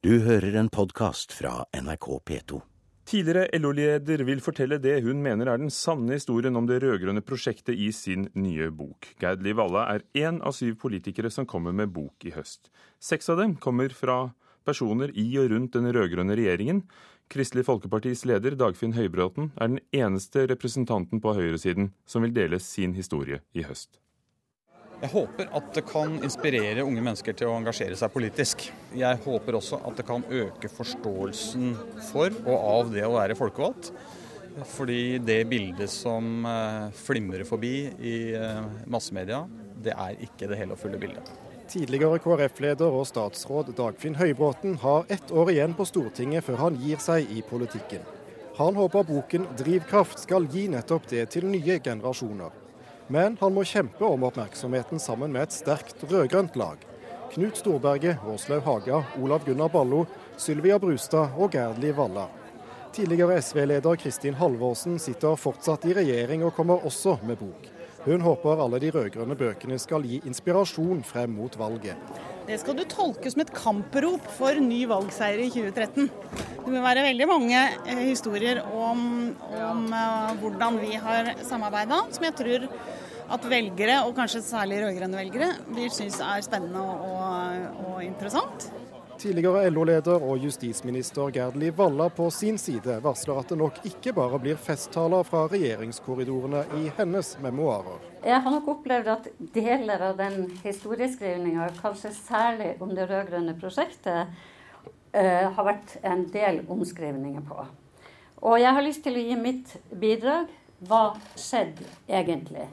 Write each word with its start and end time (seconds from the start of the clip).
Du 0.00 0.14
hører 0.24 0.54
en 0.56 0.70
podkast 0.72 1.34
fra 1.36 1.66
NRK 1.76 2.06
P2. 2.24 2.58
Tidligere 3.10 3.58
LO-leder 3.60 4.22
vil 4.24 4.40
fortelle 4.40 4.78
det 4.80 4.94
hun 5.04 5.20
mener 5.20 5.50
er 5.52 5.60
den 5.60 5.68
sanne 5.68 6.16
historien 6.16 6.56
om 6.56 6.64
det 6.64 6.78
rød-grønne 6.80 7.20
prosjektet 7.20 7.76
i 7.76 7.90
sin 7.92 8.24
nye 8.32 8.70
bok. 8.72 9.10
Gerd 9.20 9.44
Liv 9.44 9.60
Valla 9.60 9.84
er 9.92 10.06
én 10.16 10.40
av 10.40 10.56
syv 10.56 10.78
politikere 10.80 11.28
som 11.28 11.44
kommer 11.44 11.76
med 11.76 11.92
bok 11.92 12.24
i 12.24 12.32
høst. 12.32 12.72
Seks 12.96 13.28
av 13.28 13.42
dem 13.42 13.58
kommer 13.60 13.92
fra 13.92 14.30
personer 14.64 15.12
i 15.12 15.28
og 15.36 15.52
rundt 15.52 15.76
den 15.76 15.92
rød-grønne 15.92 16.32
regjeringen. 16.32 16.86
Kristelig 17.28 17.68
Folkepartis 17.68 18.24
leder 18.24 18.56
Dagfinn 18.56 18.96
Høybråten 18.96 19.52
er 19.60 19.74
den 19.74 19.82
eneste 19.92 20.48
representanten 20.48 21.20
på 21.20 21.36
høyresiden 21.36 21.92
som 22.08 22.24
vil 22.24 22.32
dele 22.32 22.56
sin 22.56 22.96
historie 22.96 23.44
i 23.52 23.68
høst. 23.68 24.00
Jeg 25.00 25.14
håper 25.14 25.48
at 25.56 25.68
det 25.72 25.82
kan 25.88 26.18
inspirere 26.20 26.82
unge 26.84 27.00
mennesker 27.00 27.32
til 27.32 27.48
å 27.48 27.56
engasjere 27.56 27.96
seg 27.96 28.12
politisk. 28.12 28.66
Jeg 28.92 29.20
håper 29.24 29.56
også 29.56 29.78
at 29.88 29.96
det 29.96 30.04
kan 30.04 30.26
øke 30.28 30.68
forståelsen 30.68 31.70
for 32.10 32.34
og 32.44 32.56
av 32.58 32.90
det 32.92 33.06
å 33.06 33.14
være 33.14 33.38
folkevalgt. 33.38 33.94
Fordi 34.74 35.16
det 35.24 35.38
bildet 35.48 35.88
som 35.88 36.44
eh, 36.44 36.90
flimrer 37.00 37.46
forbi 37.48 37.74
i 37.96 38.16
eh, 38.36 38.60
massemedia, 38.92 39.46
det 39.80 39.94
er 39.96 40.20
ikke 40.26 40.50
det 40.50 40.58
hele 40.60 40.76
og 40.76 40.82
fulle 40.82 41.00
bildet. 41.00 41.32
Tidligere 41.70 42.18
KrF-leder 42.20 42.92
og 42.92 43.06
statsråd 43.08 43.70
Dagfinn 43.78 44.18
Høybråten 44.18 44.74
har 44.82 45.08
ett 45.08 45.30
år 45.32 45.52
igjen 45.54 45.76
på 45.78 45.86
Stortinget 45.88 46.44
før 46.44 46.66
han 46.66 46.80
gir 46.82 47.00
seg 47.00 47.30
i 47.30 47.40
politikken. 47.46 48.04
Han 48.58 48.76
håper 48.76 49.06
boken 49.08 49.46
'Drivkraft' 49.56 50.26
skal 50.26 50.50
gi 50.50 50.66
nettopp 50.68 51.08
det 51.08 51.30
til 51.32 51.46
nye 51.48 51.78
generasjoner. 51.80 52.50
Men 53.10 53.36
han 53.40 53.54
må 53.54 53.64
kjempe 53.66 54.06
om 54.06 54.22
oppmerksomheten 54.28 55.00
sammen 55.02 55.32
med 55.34 55.48
et 55.48 55.54
sterkt 55.56 56.04
rød-grønt 56.06 56.54
lag. 56.54 56.78
Knut 57.32 57.56
Storberget, 57.58 58.22
Åslaug 58.30 58.62
Haga, 58.62 59.00
Olav 59.18 59.42
Gunnar 59.46 59.72
Ballo, 59.72 60.04
Sylvia 60.38 60.78
Brustad 60.78 61.34
og 61.34 61.50
Gerdli 61.50 61.90
Valla. 61.90 62.28
Tidligere 62.94 63.40
SV-leder 63.42 63.98
Kristin 63.98 64.38
Halvorsen 64.38 64.98
sitter 65.02 65.34
fortsatt 65.34 65.88
i 65.90 65.94
regjering 65.98 66.46
og 66.46 66.54
kommer 66.54 66.86
også 66.86 67.16
med 67.26 67.42
bok. 67.42 67.66
Hun 68.06 68.22
håper 68.22 68.62
alle 68.62 68.78
de 68.82 68.94
rød-grønne 68.94 69.34
bøkene 69.38 69.78
skal 69.82 70.06
gi 70.06 70.22
inspirasjon 70.30 71.02
frem 71.02 71.34
mot 71.34 71.58
valget. 71.58 71.98
Det 72.50 72.56
skal 72.58 72.74
du 72.74 72.82
tolke 72.90 73.30
som 73.30 73.44
et 73.44 73.50
kamprop 73.54 74.24
for 74.34 74.58
ny 74.58 74.80
valgseier 74.90 75.44
i 75.44 75.50
2013. 75.54 76.08
Det 76.10 76.72
vil 76.72 76.82
være 76.82 77.04
veldig 77.04 77.28
mange 77.30 77.60
eh, 77.60 78.00
historier 78.08 78.58
om, 78.74 79.04
om 79.54 79.84
uh, 79.94 80.32
hvordan 80.40 80.80
vi 80.82 80.98
har 80.98 81.30
samarbeida, 81.46 82.00
som 82.10 82.26
jeg 82.26 82.34
tror 82.40 82.66
at 83.30 83.46
velgere, 83.52 84.00
og 84.02 84.16
kanskje 84.18 84.42
særlig 84.42 84.80
rød-grønne 84.82 85.20
velgere, 85.20 85.52
vil 85.76 85.94
synes 85.94 86.18
er 86.26 86.42
spennende 86.42 86.82
og, 86.82 87.86
og 87.86 88.02
interessant. 88.02 88.66
Tidligere 89.20 89.66
LO-leder 89.68 90.22
og 90.24 90.40
justisminister 90.40 91.28
Gerd 91.34 91.56
Liv 91.60 91.74
Valla 91.76 92.06
på 92.08 92.30
sin 92.32 92.56
side 92.56 92.94
varsler 93.04 93.36
at 93.36 93.50
det 93.52 93.58
nok 93.60 93.76
ikke 93.84 94.14
bare 94.16 94.38
blir 94.40 94.56
festtaler 94.56 95.26
fra 95.28 95.42
regjeringskorridorene 95.52 96.62
i 96.78 96.86
hennes 96.96 97.34
memoarer. 97.44 97.98
Jeg 98.24 98.40
har 98.40 98.54
nok 98.54 98.70
opplevd 98.78 99.10
at 99.12 99.28
deler 99.52 100.06
av 100.06 100.16
den 100.16 100.46
historieskrivninga, 100.62 101.68
kanskje 101.82 102.14
særlig 102.16 102.70
om 102.80 102.94
det 102.96 103.10
rød-grønne 103.10 103.58
prosjektet, 103.60 104.32
uh, 105.12 105.46
har 105.52 105.68
vært 105.68 105.98
en 106.00 106.24
del 106.32 106.62
omskrivninger 106.72 107.44
på. 107.44 107.66
Og 108.40 108.56
jeg 108.62 108.72
har 108.72 108.88
lyst 108.88 109.04
til 109.04 109.20
å 109.20 109.26
gi 109.26 109.36
mitt 109.36 109.76
bidrag. 110.00 110.48
Hva 110.88 111.10
skjedde 111.36 111.84
egentlig? 112.08 112.64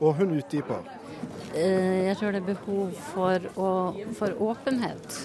Og 0.00 0.18
hun 0.18 0.34
utdyper. 0.34 0.82
Eh, 1.54 2.08
jeg 2.08 2.16
tror 2.18 2.34
det 2.34 2.42
er 2.42 2.48
behov 2.50 2.90
for, 3.14 3.46
å, 3.54 3.68
for 4.18 4.42
åpenhet 4.50 5.20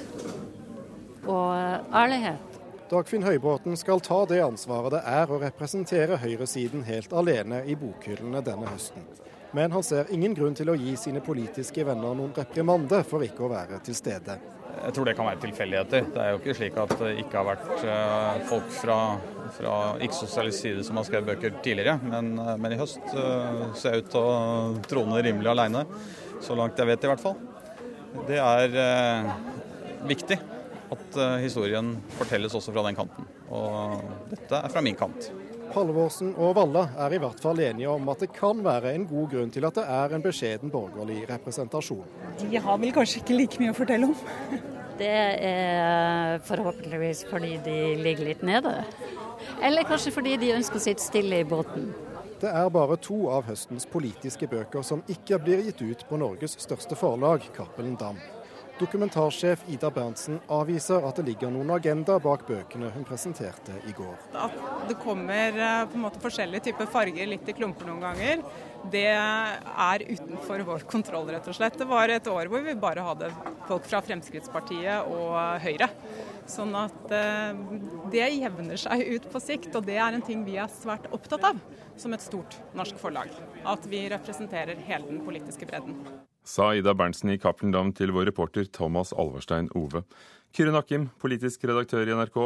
og 1.28 1.94
ærlighet. 1.94 2.60
Dagfinn 2.92 3.24
Høybråten 3.24 3.78
skal 3.80 4.02
ta 4.04 4.18
det 4.28 4.42
ansvaret 4.44 4.98
det 4.98 5.02
er 5.08 5.30
å 5.32 5.40
representere 5.40 6.18
høyresiden 6.20 6.84
helt 6.84 7.14
alene 7.16 7.62
i 7.64 7.78
bokhyllene 7.80 8.42
denne 8.44 8.68
høsten. 8.68 9.06
Men 9.56 9.72
han 9.72 9.84
ser 9.84 10.12
ingen 10.12 10.36
grunn 10.36 10.56
til 10.56 10.72
å 10.72 10.76
gi 10.76 10.98
sine 11.00 11.22
politiske 11.24 11.86
venner 11.88 12.16
noen 12.16 12.34
reprimande 12.36 13.02
for 13.08 13.24
ikke 13.24 13.46
å 13.48 13.52
være 13.52 13.80
til 13.86 13.96
stede. 13.96 14.38
Jeg 14.82 14.96
tror 14.96 15.08
det 15.08 15.16
kan 15.16 15.28
være 15.28 15.42
tilfeldigheter. 15.44 16.06
Det 16.12 16.22
er 16.24 16.30
jo 16.32 16.40
ikke 16.40 16.56
slik 16.58 16.78
at 16.84 16.94
det 17.00 17.10
ikke 17.24 17.40
har 17.40 17.48
vært 17.50 17.84
eh, 17.96 18.46
folk 18.52 18.70
fra, 18.76 19.00
fra 19.58 19.74
ikke-sosialistisk 20.04 20.68
side 20.68 20.86
som 20.88 21.00
har 21.00 21.08
skrevet 21.08 21.34
bøker 21.34 21.60
tidligere, 21.64 21.98
men, 22.04 22.32
eh, 22.40 22.56
men 22.60 22.76
i 22.76 22.80
høst 22.80 23.04
uh, 23.16 23.68
ser 23.76 23.98
jeg 23.98 24.06
ut 24.06 24.14
til 24.16 24.32
å 24.32 24.38
trone 24.88 25.24
rimelig 25.28 25.52
alene. 25.52 25.84
Så 26.42 26.60
langt 26.60 26.80
jeg 26.80 26.92
vet 26.92 27.08
i 27.08 27.12
hvert 27.12 27.24
fall. 27.24 27.38
Det 28.28 28.40
er 28.40 28.82
eh, 28.88 29.36
viktig 30.12 30.40
at 30.92 31.18
uh, 31.18 31.38
historien 31.42 31.94
fortelles 32.18 32.56
også 32.58 32.74
fra 32.74 32.84
den 32.88 32.98
kanten. 32.98 33.28
Og 33.54 34.04
dette 34.32 34.60
er 34.60 34.74
fra 34.74 34.84
min 34.84 34.98
kant. 35.00 35.32
Halvorsen 35.72 36.34
og 36.36 36.58
Valla 36.58 36.84
er 37.00 37.16
i 37.16 37.20
hvert 37.24 37.40
fall 37.40 37.62
enige 37.64 37.88
om 37.88 38.10
at 38.12 38.26
det 38.26 38.34
kan 38.36 38.60
være 38.66 38.92
en 38.92 39.06
god 39.08 39.30
grunn 39.32 39.54
til 39.56 39.64
at 39.68 39.78
det 39.80 39.86
er 39.88 40.16
en 40.16 40.26
beskjeden 40.26 40.74
borgerlig 40.74 41.22
representasjon. 41.30 42.04
De 42.42 42.60
har 42.60 42.82
vel 42.82 42.92
kanskje 42.96 43.22
ikke 43.22 43.38
like 43.38 43.62
mye 43.62 43.72
å 43.72 43.78
fortelle 43.78 44.12
om. 44.12 44.60
Det 45.00 45.08
er 45.48 46.44
forhåpentligvis 46.46 47.24
fordi 47.32 47.56
de 47.66 47.78
ligger 48.04 48.28
litt 48.28 48.44
nede. 48.46 48.76
Eller 49.64 49.88
kanskje 49.88 50.14
fordi 50.14 50.36
de 50.42 50.52
ønsker 50.58 50.78
å 50.78 50.84
sitte 50.84 51.06
stille 51.06 51.40
i 51.42 51.48
båten. 51.48 51.88
Det 52.42 52.50
er 52.50 52.70
bare 52.74 52.98
to 52.98 53.30
av 53.30 53.46
høstens 53.48 53.88
politiske 53.90 54.50
bøker 54.50 54.84
som 54.86 55.04
ikke 55.14 55.40
blir 55.40 55.64
gitt 55.68 55.82
ut 55.82 56.06
på 56.10 56.20
Norges 56.20 56.58
største 56.60 56.98
forlag, 56.98 57.46
Cappelen 57.56 57.96
Dam. 57.96 58.20
Dokumentarsjef 58.82 59.62
Ida 59.70 59.92
Berntsen 59.94 60.40
avviser 60.50 61.04
at 61.06 61.20
det 61.20 61.28
ligger 61.28 61.52
noen 61.54 61.70
agenda 61.76 62.16
bak 62.22 62.48
bøkene 62.48 62.90
hun 62.96 63.04
presenterte 63.06 63.76
i 63.86 63.94
går. 63.94 64.16
At 64.34 64.56
det 64.90 64.96
kommer 65.04 65.54
eh, 65.54 65.84
på 65.86 66.00
en 66.00 66.06
måte 66.08 66.22
forskjellige 66.24 66.72
typer 66.72 66.90
farger 66.90 67.30
litt 67.30 67.46
i 67.46 67.56
klumper 67.60 67.86
noen 67.86 68.02
ganger, 68.02 68.42
det 68.90 69.06
er 69.14 70.06
utenfor 70.08 70.64
vår 70.66 70.88
kontroll, 70.90 71.30
rett 71.30 71.46
og 71.46 71.54
slett. 71.54 71.78
Det 71.78 71.86
var 71.86 72.10
et 72.10 72.32
år 72.32 72.50
hvor 72.50 72.66
vi 72.66 72.74
bare 72.74 73.06
hadde 73.06 73.30
folk 73.68 73.86
fra 73.86 74.02
Fremskrittspartiet 74.02 75.14
og 75.14 75.38
Høyre. 75.62 75.92
Sånn 76.50 76.74
at 76.80 77.14
eh, 77.14 77.62
det 78.10 78.32
jevner 78.34 78.82
seg 78.82 79.06
ut 79.14 79.30
på 79.30 79.44
sikt, 79.46 79.76
og 79.78 79.86
det 79.86 80.00
er 80.02 80.18
en 80.18 80.26
ting 80.26 80.42
vi 80.48 80.58
er 80.58 80.74
svært 80.74 81.06
opptatt 81.14 81.52
av 81.54 81.62
som 82.02 82.18
et 82.18 82.26
stort 82.26 82.58
norsk 82.74 82.98
forlag. 82.98 83.30
At 83.62 83.86
vi 83.86 84.08
representerer 84.10 84.82
hele 84.90 85.06
den 85.12 85.22
politiske 85.28 85.70
bredden 85.70 86.02
sa 86.44 86.72
Ida 86.76 86.94
Berntsen 86.98 87.32
i 87.34 87.40
Cappelen 87.42 87.94
til 87.96 88.14
vår 88.16 88.30
reporter 88.32 88.68
Thomas 88.74 89.14
Alverstein 89.14 89.70
Ove. 89.78 90.04
Kyrre 90.52 90.74
Nakkim, 90.76 91.10
politisk 91.22 91.64
redaktør 91.70 92.10
i 92.10 92.16
NRK. 92.18 92.38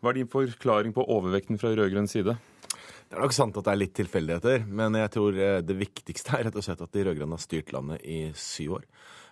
Hva 0.00 0.12
er 0.12 0.18
din 0.18 0.30
forklaring 0.30 0.94
på 0.96 1.04
overvekten 1.04 1.60
fra 1.60 1.72
rød-grønn 1.74 2.10
side? 2.10 2.36
Det 3.06 3.14
er 3.14 3.22
nok 3.22 3.36
sant 3.36 3.54
at 3.54 3.68
det 3.68 3.72
er 3.72 3.78
litt 3.78 3.94
tilfeldigheter, 3.94 4.64
men 4.66 4.98
jeg 4.98 5.12
tror 5.14 5.36
eh, 5.38 5.60
det 5.62 5.78
viktigste 5.78 6.34
er 6.34 6.48
rett 6.48 6.58
og 6.58 6.64
slett 6.66 6.82
at 6.82 6.92
de 6.92 7.04
rød-grønne 7.06 7.38
har 7.38 7.44
styrt 7.44 7.70
landet 7.76 8.02
i 8.02 8.18
syv 8.34 8.80
år. 8.80 8.86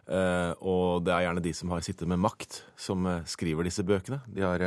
Eh, 0.06 0.52
og 0.62 1.02
det 1.02 1.14
er 1.14 1.26
gjerne 1.26 1.42
de 1.44 1.54
som 1.58 1.74
har 1.74 1.82
sittet 1.82 2.10
med 2.10 2.22
makt, 2.22 2.60
som 2.78 3.02
eh, 3.10 3.24
skriver 3.26 3.66
disse 3.66 3.82
bøkene. 3.86 4.20
De 4.30 4.46
har 4.46 4.62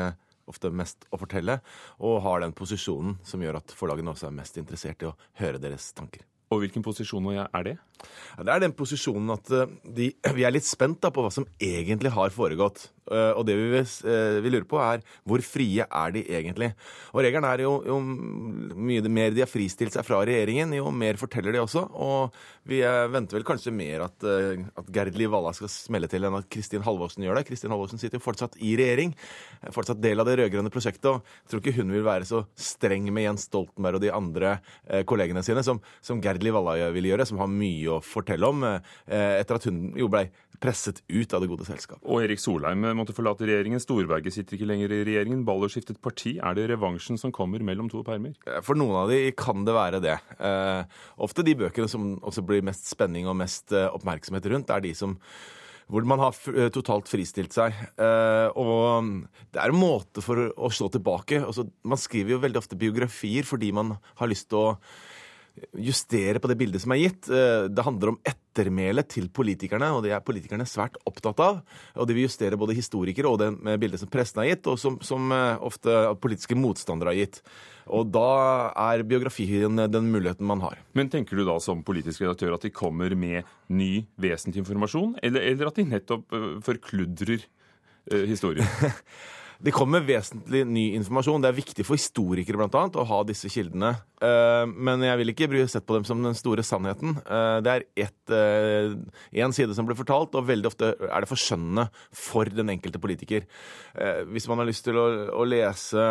ofte 0.47 0.71
mest 0.75 1.07
å 1.11 1.19
fortelle, 1.21 1.61
og 2.03 2.21
har 2.27 2.43
den 2.43 2.55
posisjonen 2.55 3.15
som 3.27 3.43
gjør 3.43 3.61
at 3.61 3.75
forlagene 3.75 4.11
også 4.11 4.27
er 4.27 4.35
mest 4.41 4.59
interessert 4.59 5.03
i 5.03 5.09
å 5.09 5.15
høre 5.39 5.61
deres 5.63 5.93
tanker. 5.95 6.27
Og 6.53 6.61
hvilken 6.63 6.83
posisjon 6.85 7.27
er 7.35 7.63
det? 7.65 7.75
Det 8.39 8.53
er 8.53 8.61
den 8.63 8.75
posisjonen 8.77 9.33
at 9.35 9.49
de, 9.83 10.11
vi 10.37 10.45
er 10.47 10.53
litt 10.55 10.67
spent 10.67 11.01
på 11.03 11.23
hva 11.23 11.33
som 11.33 11.47
egentlig 11.59 12.13
har 12.15 12.31
foregått. 12.35 12.89
Eh, 13.07 13.31
og 13.37 13.45
det 13.47 13.55
vi, 13.57 13.79
eh, 13.79 14.37
vi, 14.43 14.51
lurer 14.51 14.67
på, 14.67 14.79
er 14.81 15.03
hvor 15.27 15.43
frie 15.45 15.85
er 15.85 16.13
de 16.15 16.23
egentlig? 16.25 16.71
Og 17.13 17.23
regelen 17.23 17.47
er 17.47 17.63
jo, 17.63 17.73
jo 17.87 17.97
mye 18.01 19.03
mer 19.07 19.35
de 19.35 19.43
har 19.43 19.51
fristilt 19.51 19.95
seg 19.95 20.05
fra 20.07 20.19
regjeringen, 20.27 20.75
jo 20.77 20.91
mer 20.91 21.19
forteller 21.19 21.55
de 21.55 21.61
også. 21.63 21.85
Og 21.95 22.35
vi 22.67 22.81
eh, 22.85 23.05
venter 23.13 23.39
vel 23.39 23.47
kanskje 23.47 23.73
mer 23.75 24.07
at, 24.07 24.27
at 24.27 24.91
Gerd 24.93 25.17
Liv 25.19 25.31
Valla 25.33 25.53
skal 25.55 25.71
smelle 25.71 26.09
til 26.11 26.27
enn 26.27 26.39
at 26.39 26.49
Kristin 26.51 26.85
Halvorsen 26.85 27.25
gjør 27.25 27.39
det. 27.39 27.47
Kristin 27.47 27.73
Halvorsen 27.73 28.01
sitter 28.01 28.19
jo 28.19 28.25
fortsatt 28.25 28.57
i 28.59 28.75
regjering, 28.79 29.13
fortsatt 29.75 30.01
del 30.03 30.21
av 30.21 30.27
det 30.27 30.37
rød-grønne 30.41 30.73
prosjektet. 30.73 31.09
Og 31.11 31.21
jeg 31.23 31.53
tror 31.53 31.63
ikke 31.63 31.77
hun 31.79 31.95
vil 31.95 32.07
være 32.07 32.27
så 32.27 32.43
streng 32.59 33.07
med 33.13 33.27
Jens 33.27 33.47
Stoltenberg 33.47 33.99
og 33.99 34.03
de 34.03 34.13
andre 34.13 34.57
kollegene 35.07 35.43
sine 35.45 35.63
som, 35.65 35.79
som 36.03 36.21
Gerd 36.23 36.43
Liv 36.43 36.55
Valla 36.57 36.89
vil 36.95 37.09
gjøre, 37.11 37.27
som 37.27 37.39
har 37.41 37.51
mye 37.51 37.97
å 37.97 38.01
fortelle 38.03 38.49
om, 38.49 38.65
etter 39.07 39.57
at 39.57 39.67
hun 39.69 39.91
jo 39.97 40.09
blei 40.11 40.27
presset 40.63 41.01
ut 41.07 41.33
av 41.33 41.43
det 41.43 41.49
gode 41.51 41.67
selskap. 41.67 41.99
Og 42.05 42.23
Erik 42.25 42.41
Solheim 42.41 42.85
måtte 42.97 43.15
forlate 43.15 43.47
regjeringen. 43.47 43.81
Storberget 43.81 44.35
sitter 44.35 44.57
ikke 44.57 44.69
lenger 44.69 44.93
i 44.93 45.01
regjeringen. 45.07 45.43
Ballo 45.47 45.69
skiftet 45.71 46.01
parti. 46.03 46.37
Er 46.41 46.57
det 46.57 46.69
revansjen 46.71 47.19
som 47.21 47.33
kommer 47.35 47.63
mellom 47.65 47.91
to 47.91 48.03
permer? 48.07 48.37
For 48.65 48.79
noen 48.79 49.03
av 49.03 49.13
de 49.13 49.21
kan 49.37 49.67
det 49.67 49.77
være 49.77 50.01
det. 50.03 50.17
Eh, 50.39 50.97
ofte 51.23 51.45
de 51.45 51.57
bøkene 51.59 51.91
som 51.91 52.15
også 52.21 52.45
blir 52.47 52.65
mest 52.65 52.89
spenning 52.89 53.29
og 53.29 53.37
mest 53.39 53.75
eh, 53.75 53.89
oppmerksomhet 53.91 54.49
rundt, 54.51 54.73
er 54.73 54.83
de 54.85 54.95
som 54.97 55.17
hvor 55.87 56.03
man 56.07 56.19
har 56.19 56.35
eh, 56.51 56.69
totalt 56.73 57.07
fristilt 57.09 57.55
seg. 57.55 57.75
Eh, 57.95 58.47
og 58.59 59.27
det 59.53 59.61
er 59.61 59.71
en 59.71 59.79
måte 59.79 60.23
for 60.23 60.49
å 60.51 60.71
slå 60.73 60.89
tilbake. 60.93 61.39
Altså, 61.39 61.67
man 61.87 62.01
skriver 62.01 62.35
jo 62.35 62.41
veldig 62.43 62.59
ofte 62.59 62.79
biografier 62.79 63.47
fordi 63.47 63.71
man 63.75 63.95
har 64.19 64.31
lyst 64.31 64.49
til 64.51 64.59
å 64.59 64.73
justere 65.77 66.41
på 66.41 66.49
det 66.49 66.57
bildet 66.59 66.83
som 66.83 66.93
er 66.93 67.01
gitt. 67.01 67.29
Eh, 67.29 67.67
det 67.71 67.85
handler 67.85 68.13
om 68.13 68.19
ettermælet 68.27 69.09
til 69.13 69.29
politikerne, 69.33 69.89
og 69.95 70.03
det 70.05 70.13
er 70.15 70.23
politikerne 70.25 70.67
svært 70.69 70.97
opptatt 71.09 71.41
av. 71.43 71.61
Og 71.95 72.07
de 72.07 72.17
vil 72.17 72.27
justere 72.27 72.59
både 72.59 72.77
historikere 72.77 73.31
og 73.31 73.39
det 73.41 73.79
bildet 73.81 74.01
som 74.01 74.11
pressen 74.11 74.43
har 74.43 74.51
gitt, 74.51 74.69
og 74.69 74.79
som, 74.81 74.99
som 75.05 75.31
eh, 75.33 75.63
ofte 75.65 75.95
politiske 76.23 76.57
motstandere 76.57 77.13
har 77.13 77.21
gitt. 77.21 77.41
Og 77.87 78.09
da 78.11 78.27
er 78.73 79.05
biografien 79.07 79.85
den 79.87 80.11
muligheten 80.11 80.47
man 80.47 80.63
har. 80.65 80.81
Men 80.97 81.11
tenker 81.13 81.39
du 81.39 81.45
da 81.47 81.55
som 81.63 81.85
politisk 81.87 82.25
redaktør 82.25 82.57
at 82.57 82.67
de 82.67 82.73
kommer 82.73 83.15
med 83.15 83.47
ny 83.71 84.05
vesentlig 84.19 84.65
informasjon, 84.65 85.15
eller, 85.23 85.45
eller 85.53 85.71
at 85.71 85.79
de 85.79 85.87
nettopp 85.87 86.35
uh, 86.35 86.51
forkludrer 86.65 87.47
historien? 88.07 88.67
Det 89.57 89.73
kommer 89.73 90.03
vesentlig 90.05 90.61
ny 90.69 90.83
informasjon. 90.99 91.41
Det 91.41 91.49
er 91.49 91.57
viktig 91.57 91.85
for 91.87 91.97
historikere 91.97 92.59
blant 92.59 92.75
annet, 92.77 92.97
å 92.99 93.05
ha 93.09 93.21
disse 93.25 93.49
kildene. 93.49 93.95
Eh, 94.21 94.65
men 94.69 95.01
jeg 95.05 95.19
vil 95.21 95.31
ikke 95.33 95.47
bry 95.49 95.63
sett 95.69 95.85
på 95.87 95.97
dem 95.97 96.05
som 96.05 96.21
den 96.21 96.37
store 96.37 96.65
sannheten. 96.65 97.15
Eh, 97.25 97.57
det 97.65 97.73
er 97.73 97.85
én 97.97 99.47
eh, 99.47 99.55
side 99.57 99.73
som 99.77 99.87
blir 99.89 99.97
fortalt, 99.97 100.37
og 100.37 100.45
veldig 100.49 100.69
ofte 100.69 100.91
er 100.93 101.25
det 101.25 101.31
forskjønnende 101.31 101.87
for 102.13 102.53
den 102.53 102.69
enkelte 102.75 103.01
politiker. 103.01 103.47
Hvis 104.29 104.45
man 104.49 104.61
har 104.61 104.69
lyst 104.69 104.85
til 104.85 104.97
å, 104.99 105.07
å 105.41 105.47
lese 105.47 106.03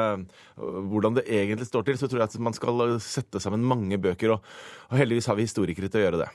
hvordan 0.56 1.20
det 1.20 1.28
egentlig 1.30 1.68
står 1.68 1.86
til, 1.86 2.00
så 2.00 2.10
tror 2.10 2.24
jeg 2.24 2.32
at 2.32 2.42
man 2.42 2.56
skal 2.56 2.96
sette 3.02 3.42
sammen 3.42 3.66
mange 3.66 4.00
bøker, 4.02 4.34
og, 4.34 4.56
og 4.90 4.98
heldigvis 4.98 5.30
har 5.30 5.38
vi 5.38 5.46
historikere 5.46 5.90
til 5.92 6.02
å 6.02 6.06
gjøre 6.08 6.22
det. 6.24 6.30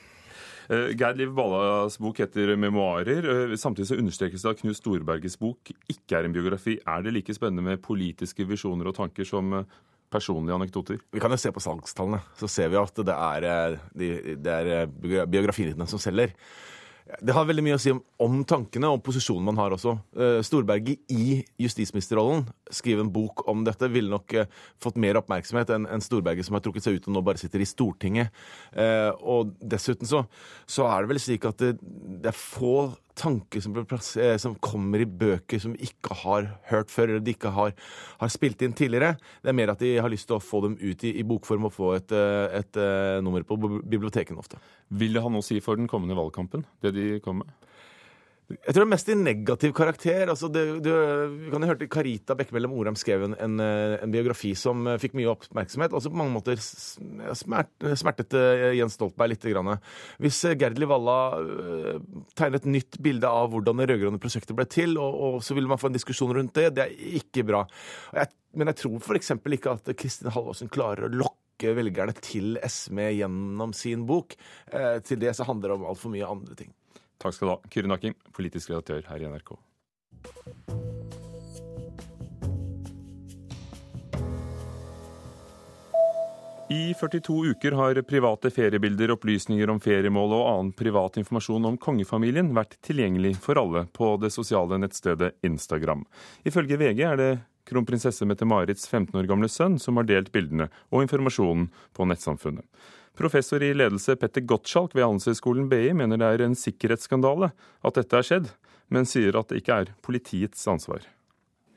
Eh, 0.68 0.92
Geir 0.98 1.16
Liv 1.18 1.32
Ballas 1.34 1.98
bok 1.98 2.18
heter 2.18 2.56
'Memoarer'. 2.56 3.52
Eh, 3.52 3.56
samtidig 3.56 3.88
så 3.88 3.98
understrekes 3.98 4.42
det 4.42 4.50
at 4.50 4.60
Knut 4.60 4.76
Storbergets 4.76 5.36
bok 5.36 5.72
ikke 5.88 6.18
er 6.18 6.24
en 6.24 6.32
biografi. 6.32 6.78
Er 6.86 7.02
det 7.02 7.12
like 7.12 7.34
spennende 7.34 7.62
med 7.62 7.82
politiske 7.82 8.46
visjoner 8.46 8.86
og 8.86 8.94
tanker 8.94 9.24
som 9.24 9.52
eh, 9.52 9.64
personlige 10.10 10.54
anekdoter? 10.54 10.98
Vi 11.12 11.20
kan 11.20 11.30
jo 11.30 11.36
se 11.36 11.50
på 11.50 11.60
salgstallene. 11.60 12.20
Så 12.36 12.48
ser 12.48 12.68
vi 12.68 12.76
at 12.76 12.94
det 12.94 13.08
er, 13.08 13.80
det 13.94 14.46
er 14.46 15.26
biografiene 15.26 15.86
som 15.86 15.98
selger. 15.98 16.32
Det 17.02 17.34
har 17.34 17.46
veldig 17.48 17.64
mye 17.66 17.76
å 17.76 17.82
si 17.82 17.90
om, 17.92 17.98
om 18.22 18.40
tankene 18.48 18.90
og 18.94 19.02
posisjonen 19.04 19.48
man 19.50 19.58
har 19.58 19.74
også. 19.74 19.96
Uh, 20.14 20.38
Storberget 20.46 21.02
i 21.12 21.40
justisministerrollen 21.60 22.44
skrive 22.72 23.02
en 23.04 23.12
bok 23.12 23.44
om 23.50 23.64
dette 23.66 23.90
ville 23.92 24.12
nok 24.12 24.36
uh, 24.38 24.46
fått 24.82 25.00
mer 25.02 25.18
oppmerksomhet 25.18 25.74
enn 25.74 25.88
en 25.90 26.04
Storberget 26.04 26.46
som 26.46 26.56
har 26.56 26.64
trukket 26.64 26.86
seg 26.86 26.98
ut 26.98 27.08
og 27.10 27.16
nå 27.16 27.24
bare 27.26 27.42
sitter 27.42 27.64
i 27.64 27.68
Stortinget. 27.68 28.30
Uh, 28.76 29.10
og 29.18 29.54
dessuten 29.58 30.08
så, 30.08 30.24
så, 30.64 30.86
er 30.88 31.02
det 31.02 31.12
vel 31.12 31.22
slik 31.22 31.48
at 31.50 31.58
det, 31.62 31.74
det 32.22 32.30
er 32.30 32.38
få 32.38 32.92
tanker 33.18 33.62
som, 33.64 33.74
som, 34.40 34.54
kommer 34.62 35.02
i 35.02 35.08
bøker 35.08 35.60
som 35.62 35.74
vi 35.76 35.88
ikke 35.90 36.16
har 36.22 36.48
hørt 36.70 36.92
før, 36.92 37.10
eller 37.10 37.24
de 37.24 37.34
ikke 37.34 37.52
har, 37.54 37.74
har, 38.20 38.32
spilt 38.32 38.62
inn 38.64 38.76
tidligere. 38.76 39.16
Det 39.42 39.52
er 39.52 39.58
mer 39.58 39.74
at 39.74 39.82
de 39.82 39.94
har 39.98 40.12
lyst 40.12 40.28
til 40.30 40.38
å 40.38 40.42
få 40.42 40.62
dem 40.66 40.78
ut 40.80 41.04
i, 41.08 41.14
i 41.20 41.26
bokform 41.26 41.68
og 41.68 41.74
få 41.74 41.92
et, 41.98 42.14
et, 42.14 42.78
et 42.78 43.24
nummer 43.24 43.44
på 43.46 43.58
bibliotekene 43.58 44.40
ofte. 44.40 44.60
Vil 44.88 45.16
det 45.16 45.24
ha 45.24 45.32
noe 45.32 45.44
å 45.44 45.46
si 45.46 45.60
for 45.64 45.80
den 45.80 45.90
kommende 45.90 46.18
valgkampen, 46.18 46.66
det 46.84 46.94
de 46.96 47.08
kommer 47.24 47.46
med? 47.46 47.71
Jeg 48.50 48.74
tror 48.74 48.82
det 48.82 48.84
er 48.84 48.90
mest 48.90 49.08
i 49.08 49.14
negativ 49.16 49.72
karakter. 49.76 50.28
Altså 50.28 50.48
det, 50.52 50.62
det, 50.84 50.92
vi 51.30 51.50
kan 51.52 51.64
jo 51.64 51.68
hørte 51.70 51.88
Karita 51.90 52.34
Bekkemellem 52.36 52.74
Orheim 52.76 52.96
skrev 52.98 53.24
en, 53.26 53.36
en, 53.40 53.62
en, 53.62 54.12
biografi 54.12 54.52
som 54.58 54.84
eh, 54.90 54.98
fikk 55.00 55.14
mye 55.16 55.30
oppmerksomhet. 55.32 55.94
Altså 55.94 56.12
på 56.12 56.18
mange 56.20 56.34
måter 56.34 56.60
smert, 56.60 57.72
smertet 57.98 58.36
eh, 58.38 58.72
Jens 58.78 58.98
Stoltenberg 58.98 59.32
litt. 59.32 59.46
Grann. 59.52 59.72
Hvis 60.22 60.42
eh, 60.48 60.56
Gerd 60.58 60.78
Livalla 60.78 61.16
tegner 62.38 62.60
et 62.60 62.68
nytt 62.68 62.98
bilde 63.02 63.30
av 63.30 63.50
hvordan 63.52 63.80
det 63.80 63.88
rød-grønne 63.90 64.20
prosjektet 64.22 64.56
ble 64.58 64.66
til, 64.70 64.98
og, 65.00 65.16
og, 65.16 65.38
så 65.44 65.56
vil 65.58 65.70
man 65.70 65.80
få 65.80 65.90
en 65.90 65.96
diskusjon 65.96 66.34
rundt 66.36 66.54
det, 66.58 66.68
det 66.76 66.84
er 66.86 67.16
ikke 67.22 67.46
bra. 67.48 67.64
Jeg, 68.18 68.30
men 68.58 68.70
jeg 68.70 68.82
tror 68.82 69.00
f.eks. 69.00 69.32
ikke 69.38 69.78
at 69.78 69.94
Kristin 69.98 70.32
Halvorsen 70.34 70.70
klarer 70.72 71.08
å 71.08 71.14
lokke 71.24 71.72
velgerne 71.78 72.14
til 72.18 72.58
SME 72.66 73.12
gjennom 73.16 73.74
sin 73.76 74.06
bok. 74.08 74.34
til 75.06 75.20
det 75.22 75.34
så 75.38 75.46
handler 75.46 75.70
det 75.70 75.76
om 75.78 75.90
altfor 75.92 76.10
mye 76.14 76.30
andre 76.30 76.58
ting. 76.58 76.72
Takk 77.22 77.36
skal 77.36 77.48
du 77.48 77.54
ha, 77.54 77.60
Kyrre 77.70 77.90
Nakim, 77.92 78.16
politisk 78.34 78.72
redaktør 78.72 79.04
her 79.06 79.22
i 79.22 79.30
NRK. 79.30 79.54
I 86.72 86.94
42 86.94 87.34
uker 87.52 87.74
har 87.76 87.98
private 88.08 88.50
feriebilder, 88.50 89.10
opplysninger 89.12 89.70
om 89.70 89.80
feriemål 89.82 90.32
og 90.38 90.44
annen 90.48 90.70
privat 90.72 91.18
informasjon 91.20 91.68
om 91.68 91.76
kongefamilien 91.76 92.48
vært 92.56 92.78
tilgjengelig 92.86 93.34
for 93.44 93.60
alle 93.60 93.84
på 93.92 94.14
det 94.22 94.30
sosiale 94.32 94.78
nettstedet 94.80 95.34
Instagram. 95.44 96.06
Ifølge 96.48 96.78
VG 96.80 97.02
er 97.10 97.20
det 97.20 97.30
kronprinsesse 97.68 98.24
Mette-Marits 98.26 98.88
15 98.88 99.20
år 99.20 99.28
gamle 99.28 99.50
sønn 99.52 99.76
som 99.82 100.00
har 100.00 100.08
delt 100.08 100.32
bildene 100.32 100.70
og 100.88 101.04
informasjonen 101.04 101.68
på 101.92 102.08
nettsamfunnet. 102.08 102.64
Professor 103.18 103.62
i 103.62 103.74
ledelse 103.76 104.16
Petter 104.16 104.44
Gottschalk 104.48 104.94
ved 104.96 105.04
Handelshøyskolen 105.04 105.66
BI 105.68 105.90
mener 105.96 106.20
det 106.20 106.28
er 106.28 106.44
en 106.46 106.56
sikkerhetsskandale 106.56 107.50
at 107.84 107.98
dette 107.98 108.16
er 108.16 108.28
skjedd, 108.28 108.52
men 108.92 109.08
sier 109.08 109.36
at 109.36 109.50
det 109.50 109.60
ikke 109.60 109.82
er 109.82 109.92
politiets 110.04 110.64
ansvar. 110.70 111.04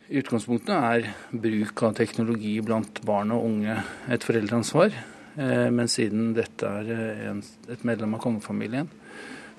I 0.07 0.21
utgangspunktet 0.21 0.75
er 0.75 1.09
bruk 1.33 1.81
av 1.87 1.95
teknologi 1.97 2.59
blant 2.63 3.01
barn 3.07 3.33
og 3.33 3.47
unge 3.47 3.79
et 4.11 4.23
foreldreansvar. 4.23 4.93
Eh, 5.35 5.69
men 5.73 5.89
siden 5.91 6.29
dette 6.37 6.69
er 6.69 6.91
eh, 6.93 7.39
et 7.73 7.87
medlem 7.87 8.13
av 8.15 8.21
kongefamilien, 8.23 8.87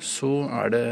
så 0.01 0.47
er 0.63 0.73
det 0.73 0.85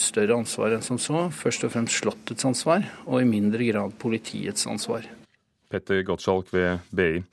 større 0.00 0.38
ansvar 0.38 0.76
enn 0.76 0.84
som 0.84 1.00
så. 1.00 1.26
Først 1.34 1.66
og 1.66 1.74
fremst 1.74 2.00
Slottets 2.00 2.46
ansvar, 2.48 2.86
og 3.04 3.20
i 3.20 3.28
mindre 3.28 3.66
grad 3.68 3.96
politiets 4.00 4.68
ansvar. 4.70 5.08
Petter 5.72 6.04
Gottschalk 6.06 6.52
ved 6.54 6.84
BI. 6.94 7.24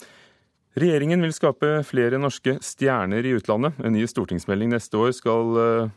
Regjeringen 0.79 1.19
vil 1.25 1.33
skape 1.35 1.81
flere 1.83 2.15
norske 2.21 2.53
stjerner 2.63 3.25
i 3.27 3.33
utlandet. 3.35 3.75
En 3.83 3.91
ny 3.91 4.05
stortingsmelding 4.07 4.71
neste 4.71 4.95
år 4.95 5.11
skal 5.11 5.57
eh, 5.59 5.89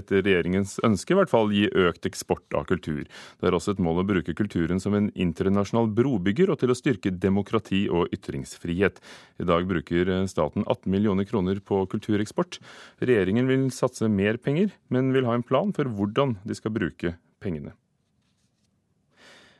etter 0.00 0.22
regjeringens 0.24 0.78
ønske 0.86 1.12
i 1.12 1.18
hvert 1.18 1.28
fall 1.28 1.52
gi 1.52 1.66
økt 1.68 2.08
eksport 2.08 2.56
av 2.56 2.64
kultur. 2.70 3.02
Det 3.04 3.50
er 3.50 3.56
også 3.56 3.74
et 3.74 3.82
mål 3.84 4.00
å 4.00 4.06
bruke 4.08 4.36
kulturen 4.36 4.80
som 4.80 4.96
en 4.96 5.10
internasjonal 5.12 5.92
brobygger 5.92 6.54
og 6.54 6.62
til 6.62 6.72
å 6.72 6.78
styrke 6.78 7.12
demokrati 7.12 7.84
og 7.92 8.16
ytringsfrihet. 8.16 9.04
I 9.44 9.48
dag 9.52 9.68
bruker 9.68 10.16
eh, 10.16 10.26
staten 10.32 10.64
18 10.64 10.88
millioner 10.88 11.28
kroner 11.28 11.60
på 11.60 11.84
kultureksport. 11.92 12.62
Regjeringen 13.04 13.52
vil 13.52 13.68
satse 13.76 14.08
mer 14.08 14.40
penger, 14.40 14.72
men 14.88 15.12
vil 15.12 15.28
ha 15.28 15.36
en 15.36 15.44
plan 15.44 15.76
for 15.76 15.84
hvordan 15.84 16.38
de 16.48 16.56
skal 16.56 16.72
bruke 16.72 17.18
pengene. 17.44 17.76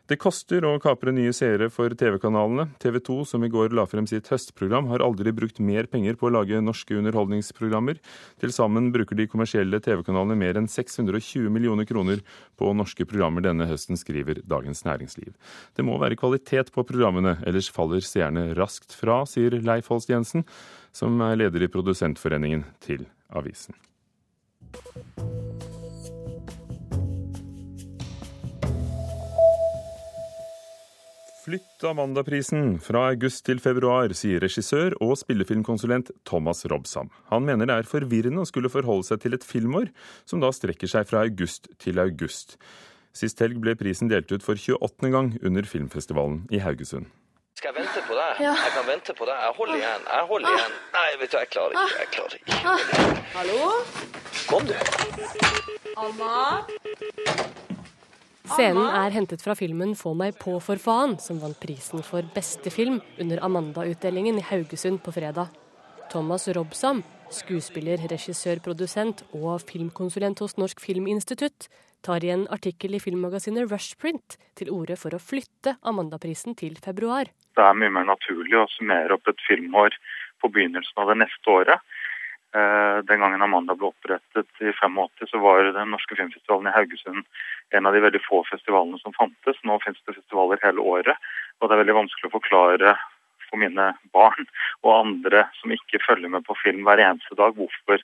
Det 0.04 0.18
koster 0.20 0.60
å 0.68 0.74
kapre 0.84 1.14
nye 1.16 1.30
seere 1.32 1.70
for 1.72 1.88
TV-kanalene. 1.96 2.66
TV 2.82 2.98
2, 3.00 3.14
som 3.24 3.44
i 3.46 3.48
går 3.48 3.72
la 3.72 3.86
frem 3.88 4.04
sitt 4.04 4.26
høstprogram, 4.28 4.90
har 4.90 5.00
aldri 5.00 5.32
brukt 5.32 5.62
mer 5.64 5.88
penger 5.88 6.18
på 6.20 6.28
å 6.28 6.32
lage 6.34 6.60
norske 6.60 6.98
underholdningsprogrammer. 6.98 8.02
Til 8.42 8.52
sammen 8.52 8.90
bruker 8.92 9.16
de 9.16 9.24
kommersielle 9.32 9.80
TV-kanalene 9.80 10.36
mer 10.36 10.60
enn 10.60 10.68
620 10.68 11.48
millioner 11.54 11.88
kroner 11.88 12.20
på 12.60 12.74
norske 12.76 13.06
programmer 13.08 13.46
denne 13.46 13.64
høsten, 13.70 13.96
skriver 13.96 14.42
Dagens 14.44 14.84
Næringsliv. 14.84 15.32
Det 15.72 15.88
må 15.88 15.96
være 16.02 16.20
kvalitet 16.20 16.68
på 16.74 16.84
programmene, 16.84 17.38
ellers 17.48 17.70
faller 17.72 18.04
seerne 18.04 18.50
raskt 18.60 18.92
fra, 18.92 19.22
sier 19.24 19.56
Leif 19.64 19.88
Holst 19.88 20.12
Jensen, 20.12 20.44
som 20.92 21.16
er 21.24 21.40
leder 21.40 21.64
i 21.64 21.72
Produsentforeningen 21.72 22.68
til 22.84 23.08
avisen. 23.32 23.72
Flytt 31.44 31.84
Amandaprisen 31.84 32.78
fra 32.80 33.02
august 33.10 33.42
til 33.44 33.58
februar, 33.60 34.14
sier 34.16 34.40
regissør 34.40 34.94
og 35.04 35.12
spillefilmkonsulent 35.20 36.08
Thomas 36.24 36.64
Robsam. 36.72 37.10
Han 37.28 37.44
mener 37.44 37.68
det 37.68 37.74
er 37.82 37.90
forvirrende 37.90 38.40
å 38.40 38.48
skulle 38.48 38.70
forholde 38.72 39.04
seg 39.10 39.20
til 39.20 39.36
et 39.36 39.44
filmår 39.44 39.90
som 40.24 40.40
da 40.40 40.48
strekker 40.56 40.88
seg 40.88 41.04
fra 41.10 41.20
august 41.28 41.68
til 41.84 42.00
august. 42.00 42.56
Sist 43.12 43.44
helg 43.44 43.60
ble 43.60 43.76
prisen 43.76 44.08
delt 44.08 44.32
ut 44.32 44.46
for 44.46 44.56
28. 44.56 45.12
gang 45.12 45.34
under 45.44 45.68
filmfestivalen 45.68 46.46
i 46.48 46.62
Haugesund. 46.64 47.12
Skal 47.60 47.74
jeg 47.74 47.82
vente 47.82 48.06
på 48.08 48.16
deg? 48.16 48.40
Ja. 48.40 48.54
Jeg 48.64 48.72
kan 48.78 48.88
vente 48.88 49.14
på 49.20 49.28
deg. 49.28 49.36
Jeg 49.44 49.54
holder 49.60 49.76
igjen. 49.82 50.08
Jeg 50.16 50.28
holder 50.32 50.48
ah. 50.48 50.56
igjen. 50.56 50.78
Nei, 50.96 51.06
vet 51.20 51.28
du, 51.28 51.36
jeg 51.42 51.52
klarer 51.52 51.76
ikke. 51.76 52.00
Jeg 52.00 52.08
klarer 52.16 52.40
ikke. 52.40 52.56
Ah. 52.72 52.80
Hallo? 53.36 53.60
Kom, 54.48 54.64
du. 54.64 54.74
Anna? 55.94 56.32
Scenen 58.44 58.90
er 58.92 59.14
hentet 59.14 59.40
fra 59.40 59.54
filmen 59.56 59.94
'Få 59.96 60.10
meg 60.12 60.34
på, 60.36 60.58
for 60.60 60.76
faen', 60.76 61.16
som 61.18 61.38
vant 61.40 61.56
prisen 61.56 62.02
for 62.04 62.20
beste 62.34 62.68
film 62.68 63.00
under 63.18 63.40
Amanda-utdelingen 63.40 64.36
i 64.36 64.44
Haugesund 64.44 65.00
på 65.00 65.14
fredag. 65.16 65.48
Thomas 66.12 66.44
Robsam, 66.52 67.00
skuespiller, 67.32 67.96
regissør, 68.04 68.60
produsent 68.60 69.24
og 69.32 69.64
filmkonsulent 69.64 70.44
hos 70.44 70.58
Norsk 70.60 70.78
Filminstitutt, 70.84 71.70
tar 72.04 72.20
i 72.20 72.34
en 72.36 72.46
artikkel 72.52 72.94
i 72.94 73.00
filmmagasinet 73.00 73.64
Rushprint 73.72 74.36
til 74.54 74.68
orde 74.68 75.00
for 75.00 75.16
å 75.16 75.22
flytte 75.30 75.78
Amanda-prisen 75.80 76.54
til 76.54 76.76
februar. 76.76 77.32
Det 77.56 77.64
er 77.64 77.72
mye 77.72 77.96
mer 77.96 78.04
naturlig 78.04 78.60
å 78.60 78.68
summere 78.76 79.16
opp 79.16 79.26
et 79.26 79.40
filmår 79.48 79.96
på 80.42 80.52
begynnelsen 80.52 81.00
av 81.00 81.08
det 81.08 81.22
neste 81.24 81.48
året 81.48 81.80
den 82.54 83.18
gangen 83.18 83.42
Amanda 83.42 83.74
ble 83.74 83.88
opprettet 83.90 84.60
i 84.62 84.70
85, 84.78 85.26
så 85.26 85.40
var 85.42 85.66
den 85.74 85.90
norske 85.90 86.14
filmfestivalen 86.14 86.68
i 86.70 86.74
Haugesund 86.76 87.24
en 87.74 87.88
av 87.88 87.96
de 87.96 88.02
veldig 88.04 88.20
få 88.22 88.44
festivalene 88.46 89.00
som 89.02 89.14
fantes. 89.16 89.58
Nå 89.66 89.80
finnes 89.82 89.98
det 90.06 90.14
festivaler 90.20 90.62
hele 90.62 90.84
året, 90.84 91.18
og 91.58 91.66
det 91.66 91.74
er 91.74 91.82
veldig 91.82 91.96
vanskelig 91.98 92.30
å 92.30 92.36
forklare 92.36 92.94
for 93.48 93.58
mine 93.62 93.88
barn 94.14 94.46
og 94.82 94.92
andre 94.94 95.46
som 95.60 95.74
ikke 95.74 96.02
følger 96.06 96.30
med 96.30 96.46
på 96.46 96.56
film 96.62 96.84
hver 96.86 97.02
eneste 97.02 97.38
dag, 97.38 97.58
hvorfor 97.58 98.02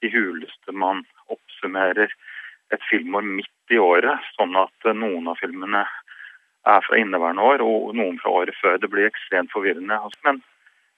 i 0.00 0.12
huleste 0.12 0.72
man 0.72 1.04
oppsummerer 1.32 2.12
et 2.70 2.86
filmår 2.88 3.26
midt 3.26 3.74
i 3.74 3.80
året, 3.82 4.22
sånn 4.36 4.56
at 4.58 4.92
noen 4.96 5.28
av 5.28 5.40
filmene 5.42 5.84
er 6.68 6.84
fra 6.86 6.98
inneværende 7.00 7.42
år 7.42 7.64
og 7.64 7.94
noen 7.98 8.18
fra 8.22 8.32
året 8.42 8.56
før. 8.60 8.78
Det 8.78 8.90
blir 8.92 9.08
ekstremt 9.08 9.52
forvirrende. 9.52 9.98
Men 10.24 10.40